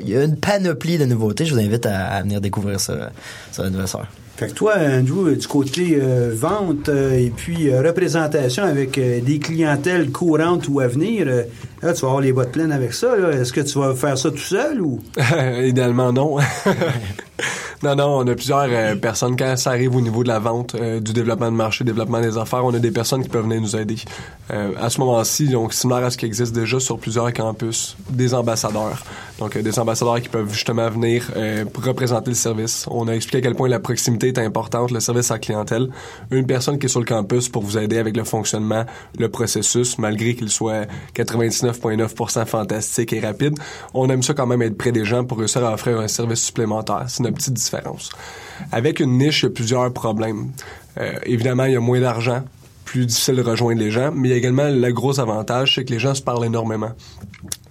il 0.00 0.08
y 0.08 0.16
a 0.16 0.22
une 0.24 0.36
panoplie 0.36 0.98
de 0.98 1.06
nouveautés. 1.06 1.46
Je 1.46 1.54
vous 1.54 1.60
invite 1.60 1.86
à, 1.86 2.06
à 2.08 2.22
venir 2.22 2.40
découvrir 2.40 2.78
ça 2.78 3.10
sur 3.50 3.62
l'anniversaire. 3.62 4.06
Fait 4.36 4.48
que 4.48 4.54
toi, 4.54 4.74
Andrew, 4.78 5.30
du 5.36 5.46
côté 5.46 5.98
euh, 6.00 6.32
vente 6.34 6.88
euh, 6.88 7.12
et 7.12 7.30
puis 7.34 7.68
euh, 7.68 7.82
représentation 7.82 8.64
avec 8.64 8.96
euh, 8.96 9.20
des 9.20 9.38
clientèles 9.38 10.10
courantes 10.10 10.68
ou 10.68 10.80
à 10.80 10.88
venir, 10.88 11.26
euh, 11.28 11.42
là, 11.82 11.92
tu 11.92 12.00
vas 12.00 12.08
avoir 12.08 12.20
les 12.22 12.32
bottes 12.32 12.50
pleines 12.50 12.72
avec 12.72 12.94
ça. 12.94 13.14
là. 13.14 13.30
Est-ce 13.30 13.52
que 13.52 13.60
tu 13.60 13.78
vas 13.78 13.94
faire 13.94 14.16
ça 14.16 14.30
tout 14.30 14.38
seul 14.38 14.80
ou? 14.80 15.00
Idéalement, 15.62 16.12
non. 16.14 16.38
non, 17.82 17.96
non, 17.96 18.18
on 18.18 18.26
a 18.26 18.34
plusieurs 18.34 18.66
euh, 18.68 18.94
personnes. 18.96 19.36
Quand 19.36 19.56
ça 19.56 19.70
arrive 19.70 19.96
au 19.96 20.00
niveau 20.00 20.22
de 20.22 20.28
la 20.28 20.38
vente, 20.38 20.74
euh, 20.74 21.00
du 21.00 21.12
développement 21.12 21.50
de 21.50 21.56
marché, 21.56 21.84
développement 21.84 22.20
des 22.20 22.36
affaires, 22.36 22.64
on 22.64 22.74
a 22.74 22.78
des 22.78 22.90
personnes 22.90 23.22
qui 23.22 23.28
peuvent 23.28 23.44
venir 23.44 23.60
nous 23.60 23.76
aider. 23.76 23.96
Euh, 24.50 24.72
à 24.80 24.90
ce 24.90 25.00
moment-ci, 25.00 25.48
donc 25.48 25.72
similaire 25.72 26.04
à 26.04 26.10
ce 26.10 26.18
qui 26.18 26.26
existe 26.26 26.54
déjà 26.54 26.78
sur 26.78 26.98
plusieurs 26.98 27.32
campus, 27.32 27.96
des 28.10 28.34
ambassadeurs. 28.34 29.02
Donc, 29.38 29.56
des 29.58 29.78
ambassadeurs 29.78 30.20
qui 30.20 30.28
peuvent 30.28 30.52
justement 30.52 30.88
venir 30.88 31.24
pour 31.72 31.82
représenter 31.84 32.30
le 32.30 32.36
service. 32.36 32.86
On 32.88 33.08
a 33.08 33.12
expliqué 33.12 33.38
à 33.38 33.40
quel 33.40 33.56
point 33.56 33.68
la 33.68 33.80
proximité 33.80 34.28
est 34.28 34.38
importante, 34.38 34.92
le 34.92 35.00
service 35.00 35.30
à 35.32 35.34
la 35.34 35.40
clientèle. 35.40 35.88
Une 36.30 36.46
personne 36.46 36.78
qui 36.78 36.86
est 36.86 36.88
sur 36.88 37.00
le 37.00 37.06
campus 37.06 37.48
pour 37.48 37.62
vous 37.62 37.76
aider 37.76 37.98
avec 37.98 38.16
le 38.16 38.22
fonctionnement, 38.22 38.84
le 39.18 39.28
processus, 39.28 39.98
malgré 39.98 40.34
qu'il 40.34 40.50
soit 40.50 40.86
99,9% 41.16 42.46
fantastique 42.46 43.12
et 43.12 43.20
rapide. 43.20 43.58
On 43.94 44.08
aime 44.10 44.22
ça 44.22 44.34
quand 44.34 44.46
même 44.46 44.62
être 44.62 44.76
près 44.76 44.92
des 44.92 45.04
gens 45.04 45.24
pour 45.24 45.38
réussir 45.38 45.64
à 45.64 45.72
offrir 45.72 45.98
un 45.98 46.08
service 46.08 46.42
supplémentaire. 46.44 47.06
C'est 47.22 47.28
une 47.28 47.34
petite 47.34 47.54
différence. 47.54 48.10
Avec 48.70 49.00
une 49.00 49.18
niche, 49.18 49.42
il 49.42 49.46
y 49.46 49.48
a 49.48 49.50
plusieurs 49.50 49.92
problèmes. 49.92 50.52
Euh, 50.98 51.12
évidemment, 51.24 51.64
il 51.64 51.72
y 51.72 51.76
a 51.76 51.80
moins 51.80 52.00
d'argent, 52.00 52.42
plus 52.84 53.06
difficile 53.06 53.36
de 53.36 53.42
rejoindre 53.42 53.80
les 53.80 53.90
gens, 53.90 54.10
mais 54.14 54.28
il 54.28 54.30
y 54.32 54.34
a 54.34 54.36
également 54.36 54.68
le 54.68 54.92
gros 54.92 55.18
avantage, 55.20 55.74
c'est 55.74 55.84
que 55.84 55.92
les 55.92 55.98
gens 55.98 56.14
se 56.14 56.22
parlent 56.22 56.44
énormément. 56.44 56.92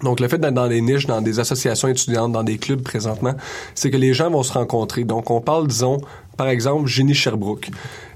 Donc, 0.02 0.18
le 0.20 0.28
fait 0.28 0.38
d'être 0.38 0.54
dans 0.54 0.68
des 0.68 0.80
niches, 0.80 1.06
dans 1.06 1.22
des 1.22 1.38
associations 1.38 1.88
étudiantes, 1.88 2.32
dans 2.32 2.42
des 2.42 2.58
clubs 2.58 2.82
présentement, 2.82 3.34
c'est 3.74 3.90
que 3.90 3.96
les 3.96 4.14
gens 4.14 4.30
vont 4.30 4.42
se 4.42 4.52
rencontrer. 4.52 5.04
Donc, 5.04 5.30
on 5.30 5.40
parle, 5.40 5.68
disons, 5.68 6.00
par 6.36 6.48
exemple, 6.48 6.88
Génie 6.88 7.14
Sherbrooke. 7.14 7.70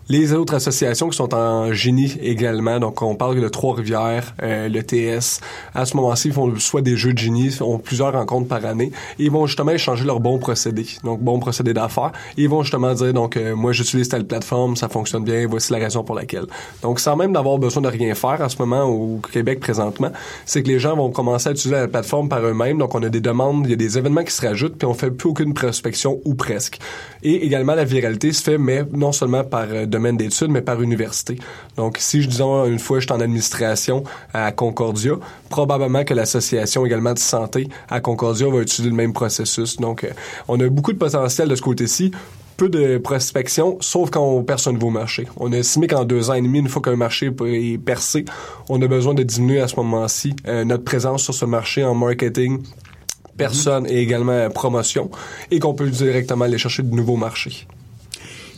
Les 0.08 0.32
autres 0.32 0.54
associations 0.54 1.08
qui 1.08 1.16
sont 1.16 1.34
en 1.34 1.72
génie 1.72 2.16
également, 2.22 2.78
donc 2.78 3.02
on 3.02 3.16
parle 3.16 3.40
de 3.40 3.48
Trois-Rivières, 3.48 4.36
euh, 4.40 4.68
le 4.68 4.80
TS. 4.84 5.40
À 5.74 5.84
ce 5.84 5.96
moment-ci, 5.96 6.28
ils 6.28 6.32
font 6.32 6.54
soit 6.60 6.80
des 6.80 6.96
jeux 6.96 7.12
de 7.12 7.18
génie, 7.18 7.52
ont 7.60 7.78
plusieurs 7.78 8.12
rencontres 8.12 8.46
par 8.46 8.64
année. 8.64 8.92
Et 9.18 9.24
ils 9.24 9.32
vont 9.32 9.46
justement 9.46 9.72
échanger 9.72 10.04
leurs 10.04 10.20
bons 10.20 10.38
procédés, 10.38 10.86
donc 11.02 11.20
bons 11.22 11.40
procédés 11.40 11.74
d'affaires. 11.74 12.12
Ils 12.36 12.48
vont 12.48 12.62
justement 12.62 12.94
dire, 12.94 13.12
donc 13.14 13.36
euh, 13.36 13.56
moi 13.56 13.72
j'utilise 13.72 14.08
telle 14.08 14.24
plateforme, 14.24 14.76
ça 14.76 14.88
fonctionne 14.88 15.24
bien, 15.24 15.44
voici 15.48 15.72
la 15.72 15.78
raison 15.78 16.04
pour 16.04 16.14
laquelle. 16.14 16.46
Donc 16.82 17.00
sans 17.00 17.16
même 17.16 17.32
d'avoir 17.32 17.58
besoin 17.58 17.82
de 17.82 17.88
rien 17.88 18.14
faire 18.14 18.40
en 18.40 18.48
ce 18.48 18.58
moment 18.58 18.84
au 18.84 19.20
Québec 19.32 19.58
présentement, 19.58 20.12
c'est 20.44 20.62
que 20.62 20.68
les 20.68 20.78
gens 20.78 20.94
vont 20.94 21.10
commencer 21.10 21.48
à 21.48 21.52
utiliser 21.52 21.80
la 21.80 21.88
plateforme 21.88 22.28
par 22.28 22.46
eux-mêmes. 22.46 22.78
Donc 22.78 22.94
on 22.94 23.02
a 23.02 23.08
des 23.08 23.20
demandes, 23.20 23.62
il 23.64 23.70
y 23.70 23.74
a 23.74 23.76
des 23.76 23.98
événements 23.98 24.22
qui 24.22 24.32
se 24.32 24.46
rajoutent, 24.46 24.78
puis 24.78 24.86
on 24.86 24.94
fait 24.94 25.10
plus 25.10 25.30
aucune 25.30 25.52
prospection 25.52 26.20
ou 26.24 26.36
presque. 26.36 26.78
Et 27.24 27.44
également 27.44 27.74
la 27.74 27.84
viralité 27.84 28.32
se 28.32 28.40
fait, 28.40 28.56
mais 28.56 28.84
non 28.92 29.10
seulement 29.10 29.42
par 29.42 29.64
euh, 29.72 29.86
domaine 29.96 30.16
d'études, 30.16 30.50
mais 30.50 30.62
par 30.62 30.80
université. 30.82 31.38
Donc, 31.76 31.96
si 31.98 32.22
je 32.22 32.28
disons 32.28 32.66
une 32.66 32.78
fois 32.78 33.00
je 33.00 33.06
suis 33.06 33.12
en 33.12 33.20
administration 33.20 34.04
à 34.32 34.52
Concordia, 34.52 35.12
probablement 35.48 36.04
que 36.04 36.14
l'association 36.14 36.86
également 36.86 37.14
de 37.14 37.18
santé 37.18 37.68
à 37.88 38.00
Concordia 38.00 38.48
va 38.48 38.60
utiliser 38.60 38.90
le 38.90 38.96
même 38.96 39.12
processus. 39.12 39.76
Donc, 39.76 40.04
euh, 40.04 40.10
on 40.48 40.58
a 40.60 40.68
beaucoup 40.68 40.92
de 40.92 40.98
potentiel 40.98 41.48
de 41.48 41.54
ce 41.54 41.62
côté-ci 41.62 42.12
peu 42.56 42.68
de 42.68 42.98
prospection, 42.98 43.76
sauf 43.80 44.10
quand 44.10 44.24
on 44.24 44.42
perce 44.42 44.66
un 44.66 44.72
nouveau 44.72 44.90
marché. 44.90 45.28
On 45.36 45.52
a 45.52 45.56
estimé 45.58 45.86
qu'en 45.86 46.04
deux 46.04 46.30
ans 46.30 46.34
et 46.34 46.40
demi, 46.40 46.58
une 46.58 46.68
fois 46.68 46.82
qu'un 46.82 46.96
marché 46.96 47.30
est 47.44 47.78
percé, 47.78 48.24
on 48.68 48.80
a 48.80 48.86
besoin 48.86 49.14
de 49.14 49.22
diminuer 49.22 49.60
à 49.60 49.68
ce 49.68 49.76
moment-ci 49.76 50.34
euh, 50.48 50.64
notre 50.64 50.84
présence 50.84 51.22
sur 51.22 51.34
ce 51.34 51.44
marché 51.44 51.84
en 51.84 51.94
marketing, 51.94 52.62
personne 53.36 53.86
et 53.86 54.00
également 54.00 54.48
promotion, 54.50 55.10
et 55.50 55.58
qu'on 55.58 55.74
peut 55.74 55.90
directement 55.90 56.46
aller 56.46 56.58
chercher 56.58 56.82
de 56.82 56.94
nouveaux 56.94 57.16
marchés. 57.16 57.66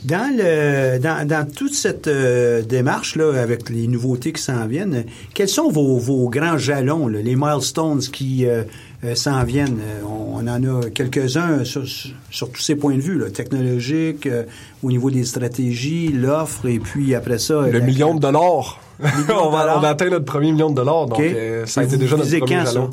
Dans 0.05 0.31
le 0.37 0.99
dans, 0.99 1.27
dans 1.27 1.45
toute 1.51 1.75
cette 1.75 2.07
euh, 2.07 2.63
démarche 2.63 3.17
là 3.17 3.33
avec 3.41 3.69
les 3.69 3.89
nouveautés 3.89 4.33
qui 4.33 4.41
s'en 4.41 4.67
viennent, 4.67 5.05
quels 5.35 5.49
sont 5.49 5.71
vos, 5.71 5.99
vos 5.99 6.29
grands 6.29 6.57
jalons, 6.57 7.09
là, 7.09 7.21
les 7.21 7.35
milestones 7.37 7.99
qui 8.01 8.47
euh, 8.47 8.63
euh, 9.05 9.15
s'en 9.17 9.43
viennent? 9.43 9.81
Euh, 9.81 10.03
on, 10.07 10.39
on 10.39 10.47
en 10.47 10.63
a 10.63 10.89
quelques-uns 10.91 11.65
sur, 11.65 11.83
sur 12.31 12.51
tous 12.53 12.63
ces 12.63 12.77
points 12.77 12.95
de 12.95 13.01
vue, 13.01 13.19
là, 13.19 13.29
technologiques, 13.31 14.27
euh, 14.27 14.45
au 14.85 14.91
niveau 14.91 15.11
des 15.11 15.25
stratégies, 15.25 16.09
l'offre, 16.13 16.67
et 16.67 16.79
puis 16.79 17.17
après 17.17 17.39
ça... 17.39 17.63
Le 17.63 17.79
la- 17.79 17.85
million 17.85 18.15
de 18.15 18.21
dollars. 18.21 18.81
on, 19.01 19.51
va, 19.51 19.77
on 19.77 19.81
va 19.81 19.89
atteindre 19.91 20.13
notre 20.13 20.25
premier 20.25 20.51
million 20.53 20.71
de 20.71 20.75
dollars. 20.77 21.07
Donc, 21.07 21.19
OK. 21.21 21.25
euh, 21.25 21.67
ça 21.67 21.81
a 21.83 21.85
été 21.85 21.97
déjà 21.97 22.17
notre 22.17 22.37
premier 22.39 22.57
quand, 22.57 22.67
ça? 22.67 22.91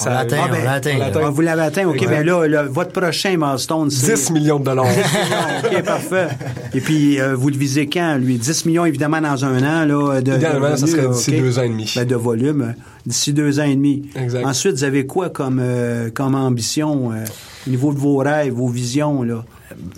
On 0.00 0.04
l'atteint, 0.10 0.36
Ah, 0.44 0.48
ben, 0.48 0.58
on 0.60 0.64
l'atteint. 0.64 0.90
on 0.94 0.98
là. 0.98 1.06
l'atteint. 1.06 1.20
Ah, 1.24 1.30
vous 1.30 1.40
l'avez 1.40 1.62
atteint, 1.62 1.88
OK. 1.88 1.94
Exact. 1.96 2.10
Ben 2.10 2.26
là, 2.26 2.46
là, 2.46 2.62
votre 2.64 2.92
prochain 2.92 3.36
milestone, 3.36 3.90
c'est... 3.90 4.14
10 4.14 4.30
millions 4.30 4.58
de 4.60 4.64
dollars. 4.64 4.86
OK, 4.86 5.82
parfait. 5.84 6.28
Et 6.74 6.80
puis, 6.80 7.20
euh, 7.20 7.34
vous 7.34 7.48
le 7.48 7.56
visez 7.56 7.88
quand, 7.88 8.16
lui? 8.18 8.38
10 8.38 8.66
millions, 8.66 8.84
évidemment, 8.84 9.20
dans 9.20 9.44
un 9.44 9.58
an, 9.58 9.84
là, 9.86 10.20
de... 10.20 10.32
Idéalement, 10.36 10.70
de 10.70 10.76
ça 10.76 10.86
serait 10.86 11.08
d'ici 11.08 11.32
deux 11.32 11.58
ans 11.58 11.62
et 11.62 11.68
demi. 11.68 11.92
Ben, 11.96 12.06
de 12.06 12.14
volume, 12.16 12.74
d'ici 13.04 13.32
deux 13.32 13.58
ans 13.60 13.64
et 13.64 13.74
demi. 13.74 14.08
Exact. 14.14 14.46
Ensuite, 14.46 14.74
vous 14.76 14.84
avez 14.84 15.06
quoi 15.06 15.28
comme, 15.30 15.58
euh, 15.60 16.10
comme 16.12 16.34
ambition 16.34 17.10
euh, 17.12 17.24
au 17.66 17.70
niveau 17.70 17.92
de 17.92 17.98
vos 17.98 18.18
rêves, 18.18 18.52
vos 18.52 18.68
visions, 18.68 19.22
là? 19.22 19.44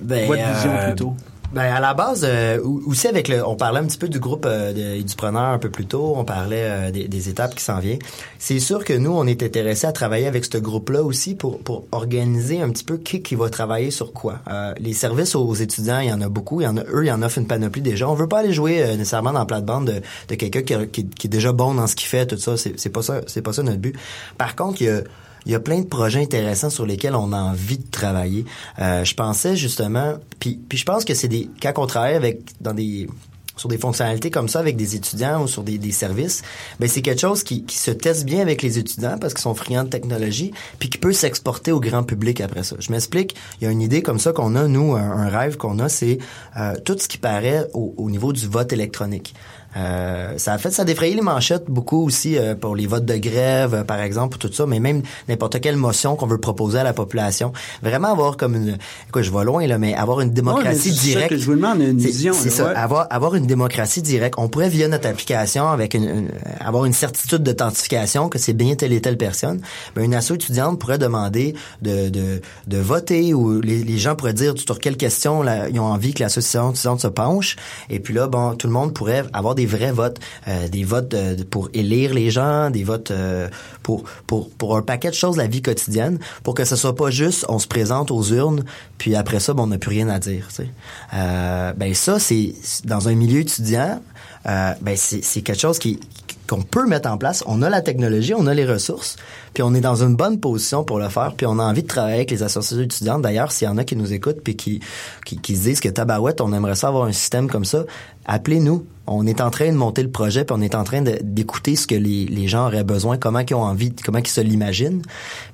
Ben, 0.02 0.26
Votre 0.26 0.42
vision, 0.54 0.70
euh, 0.74 0.86
plutôt? 0.86 1.14
Ben 1.52 1.70
à 1.70 1.80
la 1.80 1.92
base, 1.92 2.24
euh, 2.26 2.58
aussi 2.62 3.08
avec 3.08 3.28
le, 3.28 3.46
on 3.46 3.56
parlait 3.56 3.78
un 3.78 3.84
petit 3.84 3.98
peu 3.98 4.08
du 4.08 4.18
groupe 4.18 4.46
euh, 4.48 5.02
du 5.02 5.14
preneur 5.16 5.42
un 5.42 5.58
peu 5.58 5.68
plus 5.68 5.84
tôt, 5.84 6.14
on 6.16 6.24
parlait 6.24 6.64
euh, 6.64 6.90
des, 6.90 7.08
des 7.08 7.28
étapes 7.28 7.54
qui 7.54 7.62
s'en 7.62 7.78
viennent. 7.78 7.98
C'est 8.38 8.58
sûr 8.58 8.84
que 8.84 8.94
nous, 8.94 9.10
on 9.10 9.26
est 9.26 9.42
intéressés 9.42 9.86
à 9.86 9.92
travailler 9.92 10.26
avec 10.26 10.46
ce 10.46 10.56
groupe-là 10.56 11.02
aussi 11.02 11.34
pour 11.34 11.58
pour 11.58 11.84
organiser 11.92 12.62
un 12.62 12.70
petit 12.70 12.84
peu 12.84 12.96
qui 12.96 13.20
qui 13.20 13.34
va 13.34 13.50
travailler 13.50 13.90
sur 13.90 14.14
quoi. 14.14 14.38
Euh, 14.50 14.72
les 14.78 14.94
services 14.94 15.34
aux 15.34 15.52
étudiants, 15.52 15.98
il 16.00 16.08
y 16.08 16.12
en 16.12 16.22
a 16.22 16.30
beaucoup, 16.30 16.62
il 16.62 16.64
y 16.64 16.66
en 16.66 16.78
a 16.78 16.84
eux, 16.84 17.04
il 17.04 17.08
y 17.08 17.12
en 17.12 17.22
offrent 17.22 17.36
une 17.36 17.46
panoplie 17.46 17.82
déjà. 17.82 18.08
On 18.08 18.14
veut 18.14 18.28
pas 18.28 18.38
aller 18.38 18.54
jouer 18.54 18.82
euh, 18.82 18.96
nécessairement 18.96 19.32
dans 19.34 19.40
la 19.40 19.44
plate-bande 19.44 19.88
de, 19.88 20.00
de 20.28 20.34
quelqu'un 20.34 20.62
qui, 20.62 20.88
qui, 20.88 21.06
qui 21.06 21.26
est 21.26 21.30
déjà 21.30 21.52
bon 21.52 21.74
dans 21.74 21.86
ce 21.86 21.96
qu'il 21.96 22.08
fait, 22.08 22.24
tout 22.24 22.38
ça. 22.38 22.56
C'est 22.56 22.90
pas 22.90 23.02
ça, 23.02 23.20
c'est 23.26 23.42
pas 23.42 23.52
ça 23.52 23.62
notre 23.62 23.78
but. 23.78 23.94
Par 24.38 24.56
contre, 24.56 24.80
il 24.80 24.86
y 24.86 24.90
a 24.90 25.02
il 25.46 25.52
y 25.52 25.54
a 25.54 25.60
plein 25.60 25.80
de 25.80 25.86
projets 25.86 26.20
intéressants 26.20 26.70
sur 26.70 26.86
lesquels 26.86 27.14
on 27.14 27.32
a 27.32 27.38
envie 27.38 27.78
de 27.78 27.90
travailler. 27.90 28.44
Euh, 28.78 29.04
je 29.04 29.14
pensais 29.14 29.56
justement, 29.56 30.14
puis, 30.38 30.60
je 30.72 30.84
pense 30.84 31.04
que 31.04 31.14
c'est 31.14 31.28
des 31.28 31.48
quand 31.60 31.72
on 31.76 31.86
travaille 31.86 32.14
avec 32.14 32.40
dans 32.60 32.74
des 32.74 33.08
sur 33.56 33.68
des 33.68 33.78
fonctionnalités 33.78 34.30
comme 34.30 34.48
ça 34.48 34.60
avec 34.60 34.76
des 34.76 34.96
étudiants 34.96 35.42
ou 35.42 35.46
sur 35.46 35.62
des, 35.62 35.92
services, 35.92 36.42
ben 36.80 36.88
c'est 36.88 37.02
quelque 37.02 37.20
chose 37.20 37.42
qui, 37.42 37.64
qui 37.64 37.76
se 37.76 37.90
teste 37.90 38.24
bien 38.24 38.40
avec 38.40 38.62
les 38.62 38.78
étudiants 38.78 39.18
parce 39.20 39.34
qu'ils 39.34 39.42
sont 39.42 39.54
friands 39.54 39.84
de 39.84 39.90
technologie, 39.90 40.52
puis 40.78 40.88
qui 40.88 40.96
peut 40.96 41.12
s'exporter 41.12 41.70
au 41.70 41.78
grand 41.78 42.02
public 42.02 42.40
après 42.40 42.62
ça. 42.62 42.76
Je 42.78 42.90
m'explique. 42.90 43.36
Il 43.60 43.64
y 43.64 43.66
a 43.66 43.70
une 43.70 43.82
idée 43.82 44.02
comme 44.02 44.18
ça 44.18 44.32
qu'on 44.32 44.56
a 44.56 44.66
nous, 44.66 44.94
un, 44.94 45.02
un 45.02 45.28
rêve 45.28 45.58
qu'on 45.58 45.78
a, 45.80 45.88
c'est 45.88 46.18
euh, 46.56 46.74
tout 46.84 46.96
ce 46.98 47.08
qui 47.08 47.18
paraît 47.18 47.68
au, 47.74 47.94
au 47.98 48.10
niveau 48.10 48.32
du 48.32 48.48
vote 48.48 48.72
électronique. 48.72 49.34
Euh, 49.76 50.34
ça 50.36 50.52
a 50.52 50.58
fait, 50.58 50.70
ça 50.70 50.82
a 50.82 50.84
défrayé 50.84 51.14
les 51.14 51.22
manchettes 51.22 51.64
beaucoup 51.68 52.04
aussi 52.04 52.36
euh, 52.36 52.54
pour 52.54 52.76
les 52.76 52.86
votes 52.86 53.04
de 53.06 53.16
grève, 53.16 53.74
euh, 53.74 53.84
par 53.84 54.00
exemple, 54.00 54.36
tout 54.38 54.52
ça, 54.52 54.66
mais 54.66 54.80
même 54.80 55.02
n'importe 55.28 55.60
quelle 55.60 55.76
motion 55.76 56.14
qu'on 56.16 56.26
veut 56.26 56.38
proposer 56.38 56.78
à 56.78 56.84
la 56.84 56.92
population. 56.92 57.52
Vraiment 57.82 58.08
avoir 58.12 58.36
comme 58.36 58.54
une, 58.54 58.76
quoi, 59.12 59.22
je 59.22 59.30
vais 59.30 59.44
loin 59.44 59.66
là, 59.66 59.78
mais 59.78 59.94
avoir 59.94 60.20
une 60.20 60.30
démocratie 60.32 60.62
Ouais, 60.66 60.72
mais 60.74 60.78
c'est 60.78 60.90
ça 60.90 61.02
directe. 61.02 61.30
que 61.30 61.36
je 61.38 61.46
vous 61.46 61.54
demande, 61.54 61.80
une 61.80 61.96
vision, 61.98 62.34
C'est 62.34 62.50
ça, 62.50 62.66
ouais. 62.66 62.74
avoir 62.74 63.06
avoir 63.10 63.34
une 63.34 63.46
démocratie 63.46 64.02
directe. 64.02 64.34
On 64.38 64.48
pourrait 64.48 64.68
via 64.68 64.88
notre 64.88 65.08
application 65.08 65.68
avec 65.68 65.94
une, 65.94 66.04
une- 66.04 66.28
avoir 66.60 66.84
une 66.84 66.92
certitude 66.92 67.42
d'authentification 67.42 68.28
que 68.28 68.38
c'est 68.38 68.52
bien 68.52 68.74
telle 68.74 68.92
et 68.92 69.00
telle 69.00 69.16
personne. 69.16 69.60
Ben, 69.94 70.04
une 70.04 70.14
asso 70.14 70.32
étudiante 70.34 70.78
pourrait 70.78 70.98
demander 70.98 71.54
de, 71.80 72.08
de, 72.10 72.40
de 72.66 72.78
voter 72.78 73.32
ou 73.34 73.60
les, 73.60 73.82
les 73.84 73.98
gens 73.98 74.14
pourraient 74.16 74.32
dire 74.34 74.54
sur 74.58 74.78
quelle 74.78 74.96
question 74.96 75.42
là, 75.42 75.68
ils 75.70 75.80
ont 75.80 75.84
envie 75.84 76.12
que 76.14 76.22
l'association 76.22 76.70
étudiante 76.72 77.00
se 77.00 77.08
penche. 77.08 77.56
Et 77.90 78.00
puis 78.00 78.12
là, 78.14 78.26
bon, 78.26 78.54
tout 78.54 78.66
le 78.66 78.72
monde 78.72 78.92
pourrait 78.92 79.24
avoir 79.32 79.54
des 79.54 79.61
vrais 79.66 79.92
votes, 79.92 80.18
euh, 80.48 80.68
des 80.68 80.84
votes 80.84 81.14
pour 81.50 81.68
élire 81.74 82.14
les 82.14 82.30
gens, 82.30 82.70
des 82.70 82.84
votes 82.84 83.10
euh, 83.10 83.48
pour 83.82 84.04
pour 84.26 84.50
pour 84.50 84.76
un 84.76 84.82
paquet 84.82 85.10
de 85.10 85.14
choses 85.14 85.36
la 85.36 85.46
vie 85.46 85.62
quotidienne, 85.62 86.18
pour 86.42 86.54
que 86.54 86.64
ce 86.64 86.76
soit 86.76 86.94
pas 86.94 87.10
juste 87.10 87.44
on 87.48 87.58
se 87.58 87.66
présente 87.66 88.10
aux 88.10 88.22
urnes, 88.24 88.64
puis 88.98 89.14
après 89.14 89.40
ça, 89.40 89.54
ben, 89.54 89.64
on 89.64 89.66
n'a 89.68 89.78
plus 89.78 89.90
rien 89.90 90.08
à 90.08 90.18
dire. 90.18 90.46
tu 90.48 90.56
sais. 90.56 90.68
Euh, 91.14 91.72
ben 91.74 91.94
ça, 91.94 92.18
c'est 92.18 92.54
dans 92.84 93.08
un 93.08 93.14
milieu 93.14 93.40
étudiant, 93.40 94.00
ben 94.44 94.96
c'est 94.96 95.42
quelque 95.42 95.60
chose 95.60 95.78
qui 95.78 96.00
qu'on 96.48 96.62
peut 96.62 96.86
mettre 96.86 97.08
en 97.08 97.18
place. 97.18 97.42
On 97.46 97.62
a 97.62 97.70
la 97.70 97.80
technologie, 97.80 98.34
on 98.34 98.46
a 98.46 98.54
les 98.54 98.64
ressources, 98.64 99.16
puis 99.54 99.62
on 99.62 99.74
est 99.74 99.80
dans 99.80 100.02
une 100.02 100.16
bonne 100.16 100.40
position 100.40 100.84
pour 100.84 100.98
le 100.98 101.08
faire, 101.08 101.34
puis 101.36 101.46
on 101.46 101.58
a 101.58 101.62
envie 101.62 101.82
de 101.82 101.88
travailler 101.88 102.16
avec 102.16 102.30
les 102.30 102.42
associations 102.42 102.84
étudiantes. 102.84 103.22
D'ailleurs, 103.22 103.52
s'il 103.52 103.66
y 103.66 103.70
en 103.70 103.78
a 103.78 103.84
qui 103.84 103.96
nous 103.96 104.12
écoutent 104.12 104.40
puis 104.42 104.56
qui, 104.56 104.80
qui, 105.24 105.38
qui 105.38 105.56
se 105.56 105.62
disent 105.62 105.80
que 105.80 105.88
tabarouette, 105.88 106.40
on 106.40 106.52
aimerait 106.52 106.74
ça 106.74 106.88
avoir 106.88 107.04
un 107.04 107.12
système 107.12 107.48
comme 107.48 107.64
ça, 107.64 107.84
appelez-nous. 108.26 108.86
On 109.06 109.26
est 109.26 109.40
en 109.40 109.50
train 109.50 109.66
de 109.66 109.76
monter 109.76 110.02
le 110.02 110.10
projet, 110.10 110.44
puis 110.44 110.54
on 110.56 110.62
est 110.62 110.76
en 110.76 110.84
train 110.84 111.02
d'écouter 111.02 111.74
ce 111.74 111.88
que 111.88 111.96
les, 111.96 112.46
gens 112.46 112.66
auraient 112.66 112.84
besoin, 112.84 113.16
comment 113.16 113.40
ils 113.40 113.54
ont 113.54 113.62
envie, 113.62 113.92
comment 113.92 114.18
ils 114.18 114.26
se 114.28 114.40
l'imaginent. 114.40 115.02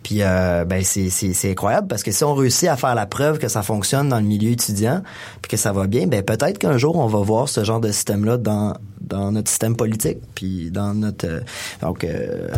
Puis 0.03 0.19
euh, 0.21 0.67
ben 0.67 0.83
c'est 0.85 1.51
incroyable 1.51 1.89
parce 1.89 2.03
que 2.03 2.13
si 2.13 2.25
on 2.25 2.35
réussit 2.35 2.69
à 2.69 2.77
faire 2.77 2.95
la 2.95 3.07
preuve 3.07 3.39
que 3.39 3.49
ça 3.49 3.63
fonctionne 3.63 4.11
dans 4.11 4.19
le 4.19 4.27
milieu 4.27 4.51
étudiant, 4.51 5.03
puis 5.41 5.51
que 5.51 5.57
ça 5.57 5.73
va 5.73 5.87
bien, 5.87 6.07
ben 6.07 6.23
peut-être 6.23 6.59
qu'un 6.59 6.77
jour 6.77 6.97
on 6.97 7.07
va 7.07 7.21
voir 7.21 7.49
ce 7.49 7.65
genre 7.65 7.81
de 7.81 7.91
système 7.91 8.25
là 8.27 8.37
dans 8.37 8.75
dans 9.09 9.33
notre 9.33 9.49
système 9.49 9.77
politique, 9.77 10.19
puis 10.35 10.71
dans 10.71 10.95
notre 10.95 11.27
euh, 11.27 11.41
donc 11.83 12.05
euh, 12.05 12.49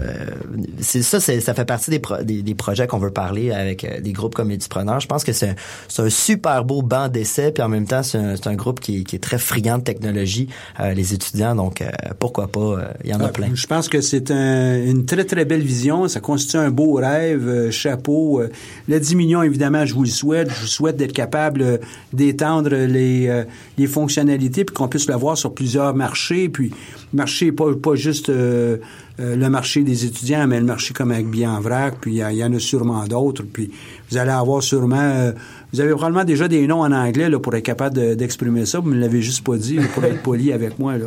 c'est 0.80 1.02
ça, 1.02 1.20
c'est 1.20 1.40
ça 1.40 1.54
fait 1.54 1.64
partie 1.64 1.90
des, 1.90 1.98
pro- 1.98 2.22
des, 2.22 2.42
des 2.42 2.54
projets 2.54 2.86
qu'on 2.86 2.98
veut 2.98 3.10
parler 3.10 3.50
avec 3.52 3.84
euh, 3.84 4.00
des 4.00 4.12
groupes 4.12 4.34
comme 4.34 4.50
Édupreneur. 4.50 5.00
Je 5.00 5.06
pense 5.06 5.24
que 5.24 5.32
c'est 5.32 5.50
un, 5.50 5.54
c'est 5.88 6.02
un 6.02 6.10
super 6.10 6.64
beau 6.64 6.82
banc 6.82 7.08
d'essai, 7.08 7.52
puis 7.52 7.62
en 7.62 7.68
même 7.68 7.86
temps 7.86 8.02
c'est 8.02 8.18
un, 8.18 8.36
c'est 8.36 8.46
un 8.48 8.54
groupe 8.54 8.80
qui, 8.80 9.00
est- 9.00 9.04
qui 9.04 9.16
est 9.16 9.20
très 9.20 9.38
friand 9.38 9.78
de 9.78 9.82
technologie, 9.84 10.48
euh, 10.80 10.92
les 10.92 11.14
étudiants. 11.14 11.54
Donc 11.54 11.80
euh, 11.82 11.90
pourquoi 12.18 12.48
pas, 12.48 12.60
euh, 12.60 12.84
il 13.04 13.10
y 13.10 13.14
en 13.14 13.20
a 13.20 13.28
plein. 13.28 13.48
Je 13.54 13.66
pense 13.66 13.88
que 13.88 14.00
c'est 14.00 14.30
un- 14.30 14.82
une 14.84 15.04
très, 15.06 15.24
très 15.24 15.44
belle 15.44 15.62
vision. 15.62 16.08
Ça 16.08 16.20
constitue 16.20 16.56
un 16.56 16.70
beau 16.70 16.94
rêve, 16.94 17.46
euh, 17.48 17.70
chapeau. 17.70 18.40
Euh, 18.40 18.48
le 18.88 18.98
10 19.00 19.14
millions, 19.14 19.42
évidemment, 19.42 19.84
je 19.86 19.94
vous 19.94 20.02
le 20.04 20.08
souhaite. 20.08 20.50
Je 20.50 20.60
vous 20.60 20.66
souhaite 20.66 20.96
d'être 20.96 21.12
capable 21.12 21.62
euh, 21.62 21.78
d'étendre 22.12 22.70
les, 22.70 23.28
euh, 23.28 23.44
les 23.78 23.86
fonctionnalités 23.86 24.64
puis 24.64 24.74
qu'on 24.74 24.88
puisse 24.88 25.08
le 25.08 25.14
voir 25.14 25.36
sur 25.36 25.54
plusieurs 25.54 25.94
marchés. 25.94 26.39
Puis, 26.48 26.72
marché, 27.12 27.52
pas, 27.52 27.74
pas 27.74 27.94
juste 27.94 28.28
euh, 28.30 28.78
euh, 29.20 29.36
le 29.36 29.50
marché 29.50 29.82
des 29.82 30.04
étudiants, 30.06 30.46
mais 30.46 30.58
le 30.58 30.66
marché 30.66 30.94
comme 30.94 31.10
avec 31.10 31.28
Bien 31.28 31.52
en 31.52 31.60
vrac. 31.60 31.96
Puis, 32.00 32.14
il 32.14 32.36
y, 32.36 32.44
en 32.44 32.52
a 32.52 32.58
sûrement 32.58 33.04
d'autres. 33.06 33.42
Puis, 33.44 33.70
vous 34.10 34.16
allez 34.16 34.30
avoir 34.30 34.62
sûrement... 34.62 34.96
euh, 35.00 35.32
vous 35.72 35.80
avez 35.80 35.90
probablement 35.90 36.24
déjà 36.24 36.48
des 36.48 36.66
noms 36.66 36.80
en 36.80 36.90
anglais 36.92 37.28
là, 37.30 37.38
pour 37.38 37.54
être 37.54 37.64
capable 37.64 37.94
de- 37.96 38.14
d'exprimer 38.14 38.66
ça. 38.66 38.80
Vous 38.80 38.88
me 38.90 38.98
l'avez 38.98 39.22
juste 39.22 39.44
pas 39.44 39.56
dit 39.56 39.78
pour 39.94 40.04
être 40.04 40.22
poli 40.22 40.52
avec 40.52 40.78
moi. 40.78 40.98
Là. 40.98 41.06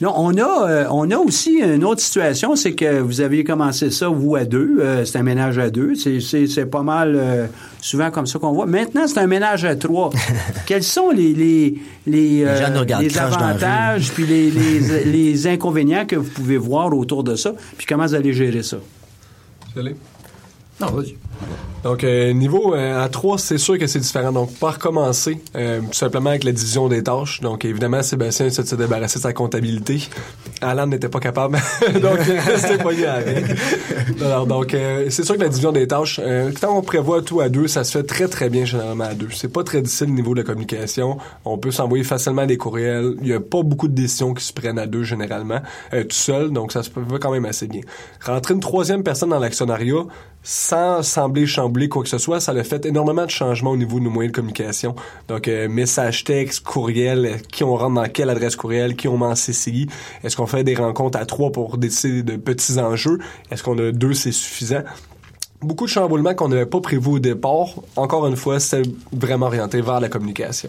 Là, 0.00 0.12
on 0.14 0.36
a, 0.36 0.68
euh, 0.68 0.86
on 0.90 1.10
a 1.10 1.16
aussi 1.16 1.52
une 1.58 1.82
autre 1.82 2.02
situation, 2.02 2.54
c'est 2.54 2.74
que 2.74 3.00
vous 3.00 3.22
aviez 3.22 3.44
commencé 3.44 3.90
ça, 3.90 4.08
vous, 4.08 4.36
à 4.36 4.44
deux. 4.44 4.76
euh, 4.80 5.06
c'est 5.06 5.18
un 5.18 5.22
ménage 5.22 5.56
à 5.58 5.70
deux. 5.70 5.94
C'est, 5.94 6.20
c'est, 6.20 6.46
c'est 6.46 6.66
pas 6.66 6.82
mal 6.82 7.14
euh, 7.16 7.46
souvent 7.80 8.10
comme 8.10 8.26
ça 8.26 8.38
qu'on 8.38 8.52
voit. 8.52 8.66
Maintenant, 8.66 9.06
c'est 9.06 9.18
un 9.20 9.26
ménage 9.26 9.64
à 9.64 9.74
trois. 9.74 10.10
Quels 10.66 10.82
sont 10.82 11.10
les, 11.10 11.32
les, 11.32 11.78
les, 12.06 12.44
euh, 12.44 12.84
les 13.00 13.18
avantages 13.18 14.12
puis 14.12 14.26
les, 14.26 14.50
les, 14.50 15.04
les 15.06 15.46
inconvénients 15.46 16.04
que 16.04 16.16
vous 16.16 16.30
pouvez 16.30 16.58
voir 16.58 16.92
autour 16.94 17.24
de 17.24 17.34
ça? 17.34 17.54
Puis 17.78 17.86
comment 17.86 18.04
vous 18.04 18.14
allez 18.14 18.34
gérer 18.34 18.62
ça? 18.62 18.76
Désolé. 19.74 19.96
Non, 20.78 20.88
vas-y. 20.88 21.16
Donc, 21.86 22.02
euh, 22.02 22.32
niveau 22.32 22.74
euh, 22.74 23.04
à 23.04 23.08
3, 23.08 23.38
c'est 23.38 23.58
sûr 23.58 23.78
que 23.78 23.86
c'est 23.86 24.00
différent. 24.00 24.32
Donc, 24.32 24.52
par 24.58 24.80
commencer, 24.80 25.40
euh, 25.54 25.80
tout 25.80 25.92
simplement 25.92 26.30
avec 26.30 26.42
la 26.42 26.50
division 26.50 26.88
des 26.88 27.04
tâches. 27.04 27.40
Donc, 27.42 27.64
évidemment, 27.64 28.02
Sébastien 28.02 28.46
essaie 28.46 28.64
de 28.64 28.66
se 28.66 28.74
débarrasser 28.74 29.20
de 29.20 29.22
sa 29.22 29.32
comptabilité. 29.32 30.02
Alan 30.60 30.86
n'était 30.86 31.08
pas 31.08 31.20
capable. 31.20 31.58
donc, 32.00 32.18
il 32.26 32.34
est 32.34 32.40
resté 32.40 32.78
poigné 32.78 33.06
avec. 33.06 33.44
Alors, 34.20 34.46
donc, 34.46 34.74
euh, 34.74 35.06
c'est 35.10 35.24
sûr 35.24 35.36
que 35.36 35.40
la 35.40 35.48
division 35.48 35.72
des 35.72 35.86
tâches, 35.86 36.20
euh, 36.22 36.50
quand 36.60 36.76
on 36.76 36.82
prévoit 36.82 37.22
tout 37.22 37.40
à 37.40 37.48
deux, 37.48 37.66
ça 37.68 37.84
se 37.84 37.98
fait 37.98 38.04
très, 38.04 38.28
très 38.28 38.48
bien 38.48 38.64
généralement 38.64 39.04
à 39.04 39.14
deux. 39.14 39.28
C'est 39.32 39.52
pas 39.52 39.64
très 39.64 39.82
difficile 39.82 40.08
au 40.08 40.14
niveau 40.14 40.34
de 40.34 40.40
la 40.40 40.44
communication. 40.44 41.18
On 41.44 41.58
peut 41.58 41.70
s'envoyer 41.70 42.04
facilement 42.04 42.46
des 42.46 42.56
courriels. 42.56 43.14
Il 43.22 43.28
y 43.28 43.34
a 43.34 43.40
pas 43.40 43.62
beaucoup 43.62 43.88
de 43.88 43.94
décisions 43.94 44.34
qui 44.34 44.44
se 44.44 44.52
prennent 44.52 44.78
à 44.78 44.86
deux 44.86 45.02
généralement, 45.02 45.60
euh, 45.92 46.04
tout 46.04 46.16
seul. 46.16 46.50
Donc, 46.50 46.72
ça 46.72 46.82
se 46.82 46.90
fait 46.90 47.00
quand 47.20 47.30
même 47.30 47.44
assez 47.44 47.66
bien. 47.66 47.82
Rentrer 48.24 48.54
une 48.54 48.60
troisième 48.60 49.02
personne 49.02 49.30
dans 49.30 49.38
l'actionnariat, 49.38 50.04
sans 50.48 51.02
sembler 51.02 51.44
chambouler 51.44 51.88
quoi 51.88 52.04
que 52.04 52.08
ce 52.08 52.18
soit, 52.18 52.38
ça 52.38 52.52
a 52.52 52.62
fait 52.62 52.86
énormément 52.86 53.24
de 53.24 53.30
changements 53.30 53.72
au 53.72 53.76
niveau 53.76 53.98
de 53.98 54.04
nos 54.04 54.10
moyens 54.10 54.30
de 54.30 54.36
communication. 54.36 54.94
Donc, 55.26 55.48
euh, 55.48 55.68
message 55.68 56.22
texte, 56.22 56.64
courriel, 56.64 57.26
euh, 57.26 57.36
qui 57.50 57.64
on 57.64 57.74
rentre 57.74 57.94
dans 57.94 58.08
quelle 58.08 58.30
adresse 58.30 58.54
courriel, 58.54 58.94
qui 58.94 59.08
on 59.08 59.18
met 59.18 59.26
en 59.26 59.34
CCI. 59.34 59.88
Est-ce 60.22 60.36
qu'on 60.36 60.45
fait 60.46 60.64
des 60.64 60.74
rencontres 60.74 61.18
à 61.18 61.26
trois 61.26 61.50
pour 61.52 61.78
décider 61.78 62.22
de 62.22 62.36
petits 62.36 62.78
enjeux? 62.78 63.18
Est-ce 63.50 63.62
qu'on 63.62 63.78
a 63.78 63.92
deux, 63.92 64.14
c'est 64.14 64.32
suffisant? 64.32 64.82
Beaucoup 65.62 65.86
de 65.86 65.90
chamboulements 65.90 66.34
qu'on 66.34 66.48
n'avait 66.48 66.66
pas 66.66 66.80
prévu 66.80 67.08
au 67.12 67.18
départ. 67.18 67.68
Encore 67.96 68.26
une 68.26 68.36
fois, 68.36 68.60
c'est 68.60 68.82
vraiment 69.12 69.46
orienté 69.46 69.80
vers 69.80 70.00
la 70.00 70.08
communication. 70.08 70.68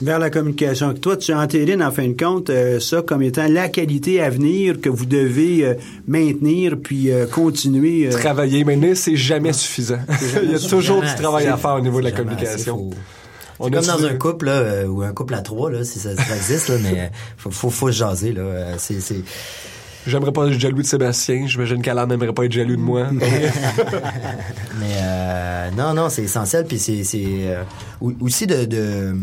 Vers 0.00 0.18
la 0.18 0.30
communication. 0.30 0.94
Toi, 0.94 1.16
tu 1.18 1.34
entérines, 1.34 1.82
en 1.82 1.90
fin 1.90 2.08
de 2.08 2.14
compte, 2.16 2.48
euh, 2.48 2.80
ça 2.80 3.02
comme 3.02 3.20
étant 3.22 3.46
la 3.48 3.68
qualité 3.68 4.22
à 4.22 4.30
venir 4.30 4.80
que 4.80 4.88
vous 4.88 5.04
devez 5.04 5.66
euh, 5.66 5.74
maintenir 6.08 6.76
puis 6.82 7.10
euh, 7.10 7.26
continuer. 7.26 8.06
euh, 8.06 8.10
Travailler, 8.10 8.64
mais 8.64 8.94
c'est 8.94 9.16
jamais 9.16 9.52
suffisant. 9.52 9.98
Il 10.42 10.52
y 10.52 10.54
a 10.54 10.58
toujours 10.58 11.02
du 11.02 11.14
travail 11.16 11.48
à 11.48 11.56
faire 11.58 11.74
au 11.74 11.80
niveau 11.80 11.98
de 11.98 12.04
la 12.04 12.12
communication. 12.12 12.90
C'est 13.64 13.70
comme 13.72 13.86
dans 13.86 14.04
un 14.06 14.14
couple 14.16 14.46
là, 14.46 14.52
euh, 14.52 14.86
ou 14.86 15.02
un 15.02 15.12
couple 15.12 15.34
à 15.34 15.42
trois 15.42 15.70
là, 15.70 15.84
si 15.84 15.98
ça, 15.98 16.16
ça 16.16 16.36
existe 16.36 16.68
là, 16.68 16.76
mais 16.82 17.10
faut, 17.36 17.50
faut 17.50 17.70
faut 17.70 17.88
se 17.88 17.96
jaser 17.98 18.32
là. 18.32 18.42
euh, 18.42 18.74
C'est 18.78 19.00
c'est 19.00 19.22
J'aimerais 20.06 20.32
pas 20.32 20.46
être 20.46 20.58
jaloux 20.58 20.78
de 20.82 20.86
Sébastien. 20.86 21.46
J'imagine 21.46 21.82
qu'Alan 21.82 22.06
n'aimerait 22.06 22.32
pas 22.32 22.44
être 22.44 22.52
jaloux 22.52 22.76
de 22.76 22.80
moi. 22.80 23.08
Mais 24.78 24.96
euh, 25.02 25.70
non, 25.76 25.94
non, 25.94 26.08
c'est 26.08 26.22
essentiel. 26.22 26.64
Puis 26.64 26.78
c'est 26.78 27.04
c'est, 27.04 27.22
euh, 27.26 27.62
aussi 28.20 28.46
de, 28.46 28.64
de 28.64 29.14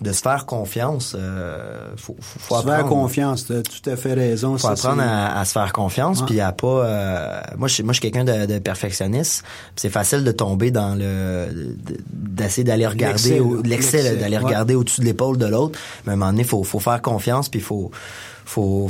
de 0.00 0.12
se 0.12 0.20
faire 0.20 0.44
confiance. 0.44 1.14
Euh, 1.18 1.90
faut, 1.96 2.16
faut, 2.20 2.38
faut 2.40 2.56
Se 2.60 2.62
faire 2.66 2.74
apprendre. 2.80 2.88
confiance, 3.02 3.46
tu 3.46 3.54
as 3.54 3.62
tout 3.62 3.88
à 3.90 3.96
fait 3.96 4.12
raison. 4.14 4.58
faut 4.58 4.74
ça, 4.74 4.90
apprendre 4.90 5.02
à, 5.02 5.38
à 5.38 5.44
se 5.44 5.52
faire 5.52 5.72
confiance 5.72 6.20
Ouais. 6.20 6.26
puis 6.26 6.40
à 6.40 6.52
pas 6.52 6.66
euh, 6.84 7.40
moi 7.56 7.68
je 7.68 7.74
suis- 7.74 7.82
moi 7.82 7.92
je 7.92 8.00
suis 8.00 8.10
quelqu'un 8.10 8.24
de, 8.24 8.46
de 8.46 8.58
perfectionniste 8.58 9.42
puis 9.42 9.72
c'est 9.76 9.88
facile 9.90 10.24
de 10.24 10.32
tomber 10.32 10.70
dans 10.70 10.94
le 10.94 11.46
de- 11.52 11.96
d'essayer 12.12 12.64
d'aller 12.64 12.86
regarder 12.86 13.12
L'excès, 13.30 13.40
au- 13.40 13.54
là. 13.56 13.60
l'excès 13.64 13.96
là, 13.98 14.02
L'excès, 14.10 14.20
d'aller 14.20 14.36
ouais. 14.38 14.44
regarder 14.44 14.74
au-dessus 14.74 15.00
de 15.00 15.06
l'épaule 15.06 15.38
de 15.38 15.46
l'autre 15.46 15.78
mais 16.04 16.10
à 16.10 16.14
un 16.14 16.16
moment 16.16 16.32
donné 16.32 16.44
faut 16.44 16.64
faut 16.64 16.80
faire 16.80 17.00
confiance 17.00 17.48
puis 17.48 17.60
faut 17.60 17.90
faut 18.44 18.88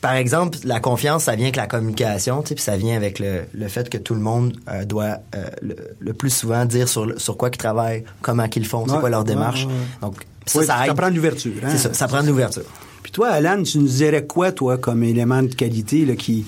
par 0.00 0.14
exemple, 0.14 0.58
la 0.64 0.80
confiance, 0.80 1.24
ça 1.24 1.34
vient 1.36 1.44
avec 1.46 1.56
la 1.56 1.66
communication, 1.66 2.42
tu 2.42 2.48
sais, 2.48 2.54
puis 2.54 2.64
ça 2.64 2.76
vient 2.76 2.96
avec 2.96 3.18
le, 3.18 3.42
le 3.52 3.68
fait 3.68 3.88
que 3.90 3.98
tout 3.98 4.14
le 4.14 4.20
monde 4.20 4.54
euh, 4.68 4.84
doit 4.84 5.18
euh, 5.34 5.44
le, 5.62 5.76
le 5.98 6.12
plus 6.14 6.30
souvent 6.30 6.64
dire 6.64 6.88
sur, 6.88 7.20
sur 7.20 7.36
quoi 7.36 7.50
qu'ils 7.50 7.58
travaillent, 7.60 8.04
comment 8.22 8.48
qu'ils 8.48 8.62
le 8.62 8.68
font, 8.68 8.86
c'est 8.86 8.94
Ouais, 8.94 9.00
quoi 9.00 9.10
leur 9.10 9.24
démarche. 9.24 9.66
ouais, 9.66 9.72
ouais. 9.72 9.78
Donc, 10.08 10.14
ça, 10.46 10.58
Ouais, 10.58 10.64
ça 10.64 10.94
prend 10.94 11.10
de 11.10 11.16
l'ouverture. 11.16 11.52
hein. 11.62 11.68
C'est 11.70 11.78
ça, 11.78 11.92
ça 11.94 12.08
prend 12.08 12.22
de 12.22 12.28
l'ouverture. 12.28 12.62
Puis 13.02 13.12
toi, 13.12 13.28
Alan, 13.28 13.62
tu 13.62 13.78
nous 13.78 13.88
dirais 13.88 14.24
quoi, 14.26 14.52
toi, 14.52 14.78
comme 14.78 15.02
élément 15.02 15.42
de 15.42 15.54
qualité 15.54 16.04
là, 16.06 16.16
qui... 16.16 16.44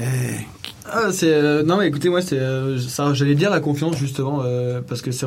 euh, 0.00 0.04
Ah, 0.88 1.10
c'est 1.12 1.32
euh, 1.32 1.62
non 1.64 1.78
mais 1.78 1.88
écoutez 1.88 2.08
moi 2.08 2.22
c'est 2.22 2.38
euh, 2.38 2.78
ça 2.78 3.12
j'allais 3.12 3.34
dire 3.34 3.50
la 3.50 3.58
confiance 3.58 3.96
justement 3.96 4.42
euh, 4.44 4.80
parce 4.86 5.02
que 5.02 5.10
c'est 5.10 5.24